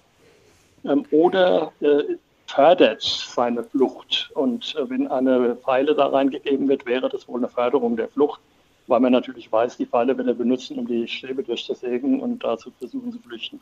[0.84, 2.02] Ähm, oder äh,
[2.54, 4.30] fördert seine Flucht.
[4.34, 8.40] Und äh, wenn eine Pfeile da reingegeben wird, wäre das wohl eine Förderung der Flucht,
[8.86, 12.70] weil man natürlich weiß, die Pfeile will er benutzen, um die Stäbe durchzusägen und dazu
[12.78, 13.60] versuchen zu flüchten.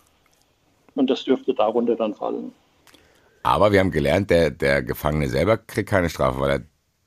[0.95, 2.53] Und das dürfte darunter dann fallen.
[3.45, 6.59] Aber wir haben gelernt, der, der Gefangene selber kriegt keine Strafe, weil er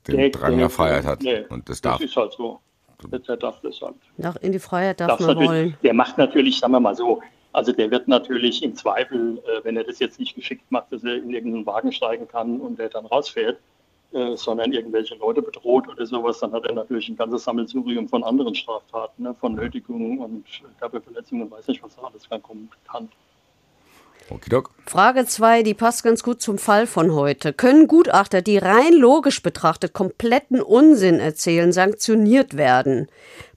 [0.08, 1.22] den Der- Drang der- erfeiert hat.
[1.22, 2.00] nee, Und das darf.
[2.00, 2.60] Das ist halt so.
[3.12, 3.96] Der darf das halt.
[4.18, 5.78] Nach in die Freiheit darf darf's man wollen.
[5.84, 7.22] der macht natürlich, sagen wir mal so,
[7.56, 11.04] also der wird natürlich im Zweifel, äh, wenn er das jetzt nicht geschickt macht, dass
[11.04, 13.58] er in irgendeinen Wagen steigen kann und der dann rausfährt,
[14.12, 18.24] äh, sondern irgendwelche Leute bedroht oder sowas, dann hat er natürlich ein ganzes Sammelsurium von
[18.24, 20.46] anderen Straftaten, ne, von Nötigungen und
[20.80, 23.10] Körperverletzungen, weiß nicht, was da alles kommen kann.
[24.30, 24.72] Okidok.
[24.86, 27.54] Frage 2, die passt ganz gut zum Fall von heute.
[27.54, 33.08] Können Gutachter, die rein logisch betrachtet kompletten Unsinn erzählen, sanktioniert werden?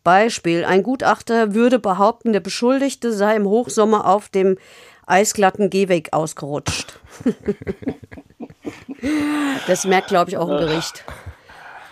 [0.08, 4.56] Beispiel, ein Gutachter würde behaupten, der Beschuldigte sei im Hochsommer auf dem
[5.06, 6.98] eisglatten Gehweg ausgerutscht.
[9.66, 11.04] das merkt, glaube ich, auch ein Gericht.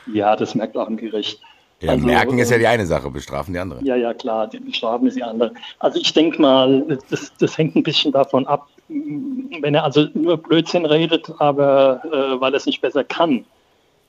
[0.06, 1.42] Ja, das merkt auch ein Gericht.
[1.82, 3.84] Ja, also, merken ist ja die eine Sache, bestrafen die andere.
[3.84, 5.52] Ja, ja, klar, die bestrafen ist die andere.
[5.78, 10.38] Also ich denke mal, das, das hängt ein bisschen davon ab, wenn er also nur
[10.38, 13.44] Blödsinn redet, aber äh, weil er es nicht besser kann,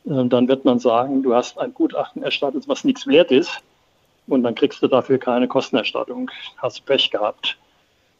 [0.06, 3.62] äh, dann wird man sagen, du hast ein Gutachten erstattet, was nichts wert ist
[4.28, 6.30] und dann kriegst du dafür keine Kostenerstattung.
[6.58, 7.58] Hast Pech gehabt.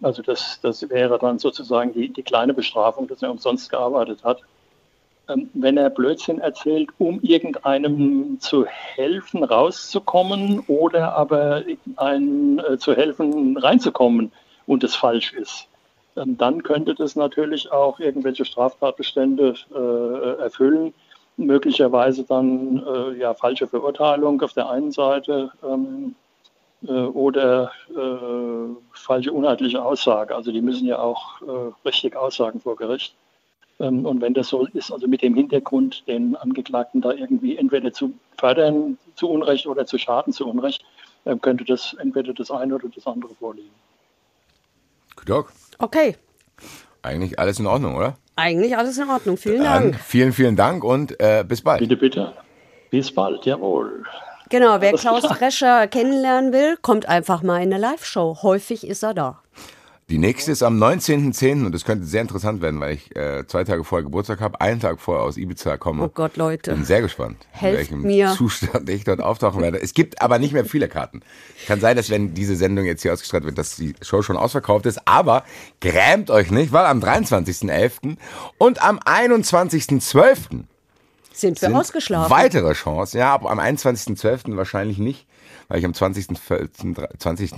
[0.02, 4.42] Also das, das wäre dann sozusagen die, die kleine Bestrafung, dass er umsonst gearbeitet hat.
[5.30, 11.64] Ähm, wenn er Blödsinn erzählt, um irgendeinem zu helfen, rauszukommen oder aber
[11.98, 14.32] ein, äh, zu helfen, reinzukommen
[14.68, 15.68] und es falsch ist,
[16.16, 20.94] ähm, dann könnte das natürlich auch irgendwelche Straftatbestände äh, erfüllen.
[21.38, 26.16] Möglicherweise dann äh, ja, falsche Verurteilung auf der einen Seite ähm,
[26.84, 30.36] äh, oder äh, falsche unheitliche Aussage.
[30.36, 33.16] Also die müssen ja auch äh, richtig aussagen vor Gericht.
[33.80, 37.94] Ähm, und wenn das so ist, also mit dem Hintergrund, den Angeklagten da irgendwie entweder
[37.94, 40.84] zu fördern zu Unrecht oder zu schaden zu Unrecht,
[41.26, 43.70] äh, könnte das entweder das eine oder das andere vorliegen.
[45.26, 45.52] Doc.
[45.80, 46.16] Okay.
[47.02, 48.18] Eigentlich alles in Ordnung, oder?
[48.38, 49.36] Eigentlich alles in Ordnung.
[49.36, 49.92] Vielen Dank.
[49.92, 51.80] Dann vielen, vielen Dank und äh, bis bald.
[51.80, 52.34] Bitte, bitte.
[52.92, 54.04] Bis bald, jawohl.
[54.50, 58.44] Genau, wer Klaus Drescher kennenlernen will, kommt einfach mal in eine Live-Show.
[58.44, 59.42] Häufig ist er da.
[60.10, 61.66] Die nächste ist am 19.10.
[61.66, 64.80] und das könnte sehr interessant werden, weil ich äh, zwei Tage vorher Geburtstag habe, einen
[64.80, 66.06] Tag vorher aus Ibiza komme.
[66.06, 66.72] Oh Gott, Leute.
[66.72, 68.34] Bin sehr gespannt, Helft in welchem mir.
[68.38, 69.82] Zustand ich dort auftauchen werde.
[69.82, 71.24] Es gibt aber nicht mehr viele Karten.
[71.66, 74.86] Kann sein, dass wenn diese Sendung jetzt hier ausgestrahlt wird, dass die Show schon ausverkauft
[74.86, 75.44] ist, aber
[75.82, 78.16] grämt euch nicht, weil am 23.11.
[78.58, 80.64] und am 21.12.
[81.34, 82.32] Sind wir sind ausgeschlafen?
[82.32, 84.56] Weitere Chance, ja, aber am 21.12.
[84.56, 85.28] wahrscheinlich nicht,
[85.68, 87.18] weil ich am 20.12.
[87.18, 87.52] 20.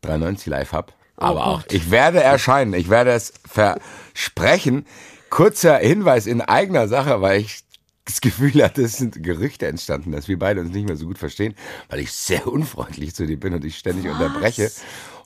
[0.00, 0.97] 93 live hab.
[1.18, 4.86] Aber auch, ich werde erscheinen, ich werde es versprechen.
[5.30, 7.64] Kurzer Hinweis in eigener Sache, weil ich
[8.04, 11.18] das Gefühl hatte, es sind Gerüchte entstanden, dass wir beide uns nicht mehr so gut
[11.18, 11.54] verstehen,
[11.88, 14.12] weil ich sehr unfreundlich zu dir bin und dich ständig Was?
[14.12, 14.70] unterbreche.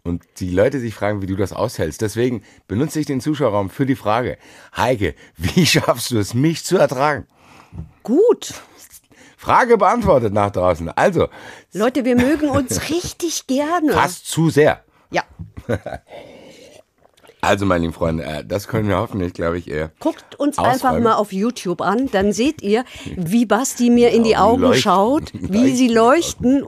[0.02, 2.00] Und die Leute sich fragen, wie du das aushältst.
[2.00, 4.38] Deswegen benutze ich den Zuschauerraum für die Frage,
[4.76, 7.26] Heike, wie schaffst du es, mich zu ertragen?
[8.02, 8.54] Gut.
[9.36, 10.88] Frage beantwortet nach draußen.
[10.88, 11.28] Also.
[11.72, 13.92] Leute, wir mögen uns richtig gerne.
[13.92, 14.82] Fast zu sehr.
[15.10, 15.24] Ja.
[17.44, 19.90] Also, meine lieben Freunde, äh, das können wir hoffentlich, glaube ich, eher.
[19.98, 20.74] Guckt uns ausräumen.
[20.74, 22.84] einfach mal auf YouTube an, dann seht ihr,
[23.16, 26.64] wie Basti mir in die Augen leuchten, schaut, wie sie leuchten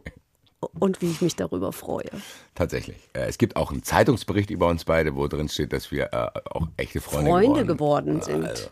[0.81, 2.11] und wie ich mich darüber freue.
[2.57, 2.97] Tatsächlich.
[3.13, 6.41] Äh, es gibt auch einen Zeitungsbericht über uns beide, wo drin steht, dass wir äh,
[6.51, 8.45] auch echte Freunde, Freunde geworden, geworden sind.
[8.45, 8.69] Also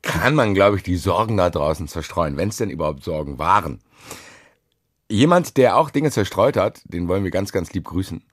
[0.00, 3.80] kann man, glaube ich, die Sorgen da draußen zerstreuen, wenn es denn überhaupt Sorgen waren.
[5.10, 8.24] Jemand, der auch Dinge zerstreut hat, den wollen wir ganz, ganz lieb grüßen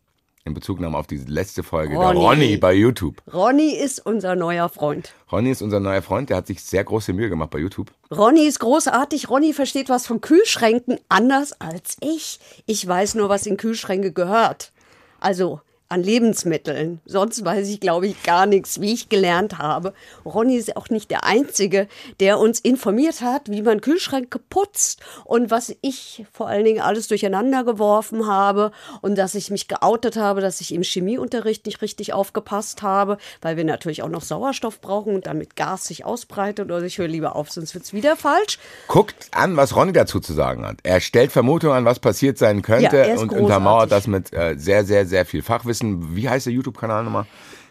[0.45, 2.19] in Bezugnahme auf die letzte Folge, Ronny.
[2.19, 3.21] der Ronny bei YouTube.
[3.33, 5.13] Ronny ist unser neuer Freund.
[5.31, 7.91] Ronny ist unser neuer Freund, der hat sich sehr große Mühe gemacht bei YouTube.
[8.11, 9.29] Ronny ist großartig.
[9.29, 12.39] Ronny versteht was von Kühlschränken anders als ich.
[12.65, 14.71] Ich weiß nur, was in Kühlschränke gehört.
[15.19, 17.01] Also an Lebensmitteln.
[17.05, 19.93] Sonst weiß ich, glaube ich, gar nichts, wie ich gelernt habe.
[20.23, 21.87] Ronny ist auch nicht der Einzige,
[22.19, 27.07] der uns informiert hat, wie man Kühlschränke putzt und was ich vor allen Dingen alles
[27.07, 28.71] durcheinander geworfen habe
[29.01, 33.57] und dass ich mich geoutet habe, dass ich im Chemieunterricht nicht richtig aufgepasst habe, weil
[33.57, 36.65] wir natürlich auch noch Sauerstoff brauchen und damit Gas sich ausbreitet.
[36.65, 38.59] Oder ich höre lieber auf, sonst wird es wieder falsch.
[38.87, 40.77] Guckt an, was Ronny dazu zu sagen hat.
[40.83, 43.39] Er stellt Vermutungen an, was passiert sein könnte ja, und großartig.
[43.39, 47.25] untermauert das mit äh, sehr, sehr, sehr viel Fachwissen wissen, wie heißt der YouTube-Kanal nochmal?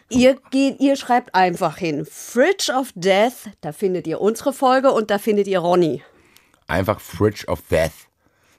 [0.09, 5.11] Ihr, geht, ihr schreibt einfach hin, Fridge of Death, da findet ihr unsere Folge und
[5.11, 6.01] da findet ihr Ronny.
[6.67, 7.91] Einfach Fridge of Death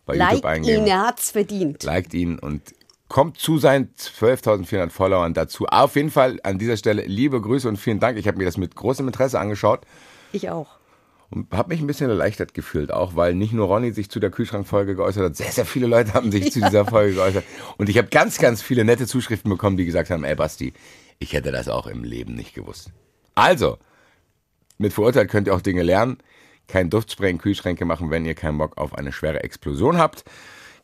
[0.07, 0.82] bei Liked YouTube eingeben.
[0.82, 1.82] ihn, er hat's verdient.
[1.82, 2.62] Liked ihn und
[3.09, 5.66] kommt zu seinen 12.400 Followern dazu.
[5.66, 8.16] Auf jeden Fall an dieser Stelle liebe Grüße und vielen Dank.
[8.16, 9.80] Ich habe mir das mit großem Interesse angeschaut.
[10.32, 10.80] Ich auch
[11.31, 14.31] und habe mich ein bisschen erleichtert gefühlt, auch weil nicht nur Ronny sich zu der
[14.31, 16.51] Kühlschrankfolge geäußert hat, sehr, sehr viele Leute haben sich ja.
[16.53, 17.45] zu dieser Folge geäußert.
[17.76, 20.72] Und ich habe ganz, ganz viele nette Zuschriften bekommen, die gesagt haben, ey Basti,
[21.18, 22.91] ich hätte das auch im Leben nicht gewusst.
[23.35, 23.78] Also,
[24.78, 26.18] mit Verurteilt könnt ihr auch Dinge lernen.
[26.66, 30.24] Kein Duftspray in Kühlschränke machen, wenn ihr keinen Bock auf eine schwere Explosion habt.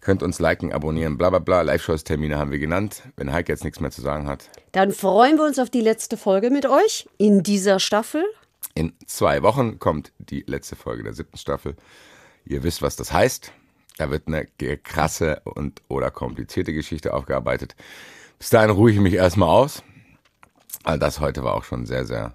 [0.00, 1.62] Könnt uns liken, abonnieren, bla bla bla.
[1.62, 3.02] Live-Shows-Termine haben wir genannt.
[3.16, 4.50] Wenn Heike jetzt nichts mehr zu sagen hat.
[4.72, 8.24] Dann freuen wir uns auf die letzte Folge mit euch in dieser Staffel.
[8.76, 11.76] In zwei Wochen kommt die letzte Folge der siebten Staffel.
[12.44, 13.50] Ihr wisst, was das heißt.
[13.96, 14.46] Da wird eine
[14.76, 17.74] krasse und oder komplizierte Geschichte aufgearbeitet.
[18.38, 19.82] Bis dahin ruhe ich mich erstmal aus.
[20.84, 22.34] All das heute war auch schon sehr, sehr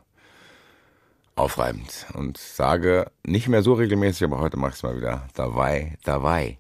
[1.35, 5.95] aufreibend und sage nicht mehr so regelmäßig, aber heute mache ich es mal wieder dabei,
[6.03, 6.57] dabei.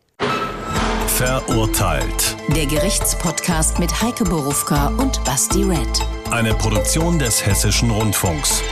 [1.07, 2.37] Verurteilt.
[2.49, 6.05] Der Gerichtspodcast mit Heike Borufka und Basti Red.
[6.29, 8.63] Eine Produktion des Hessischen Rundfunks.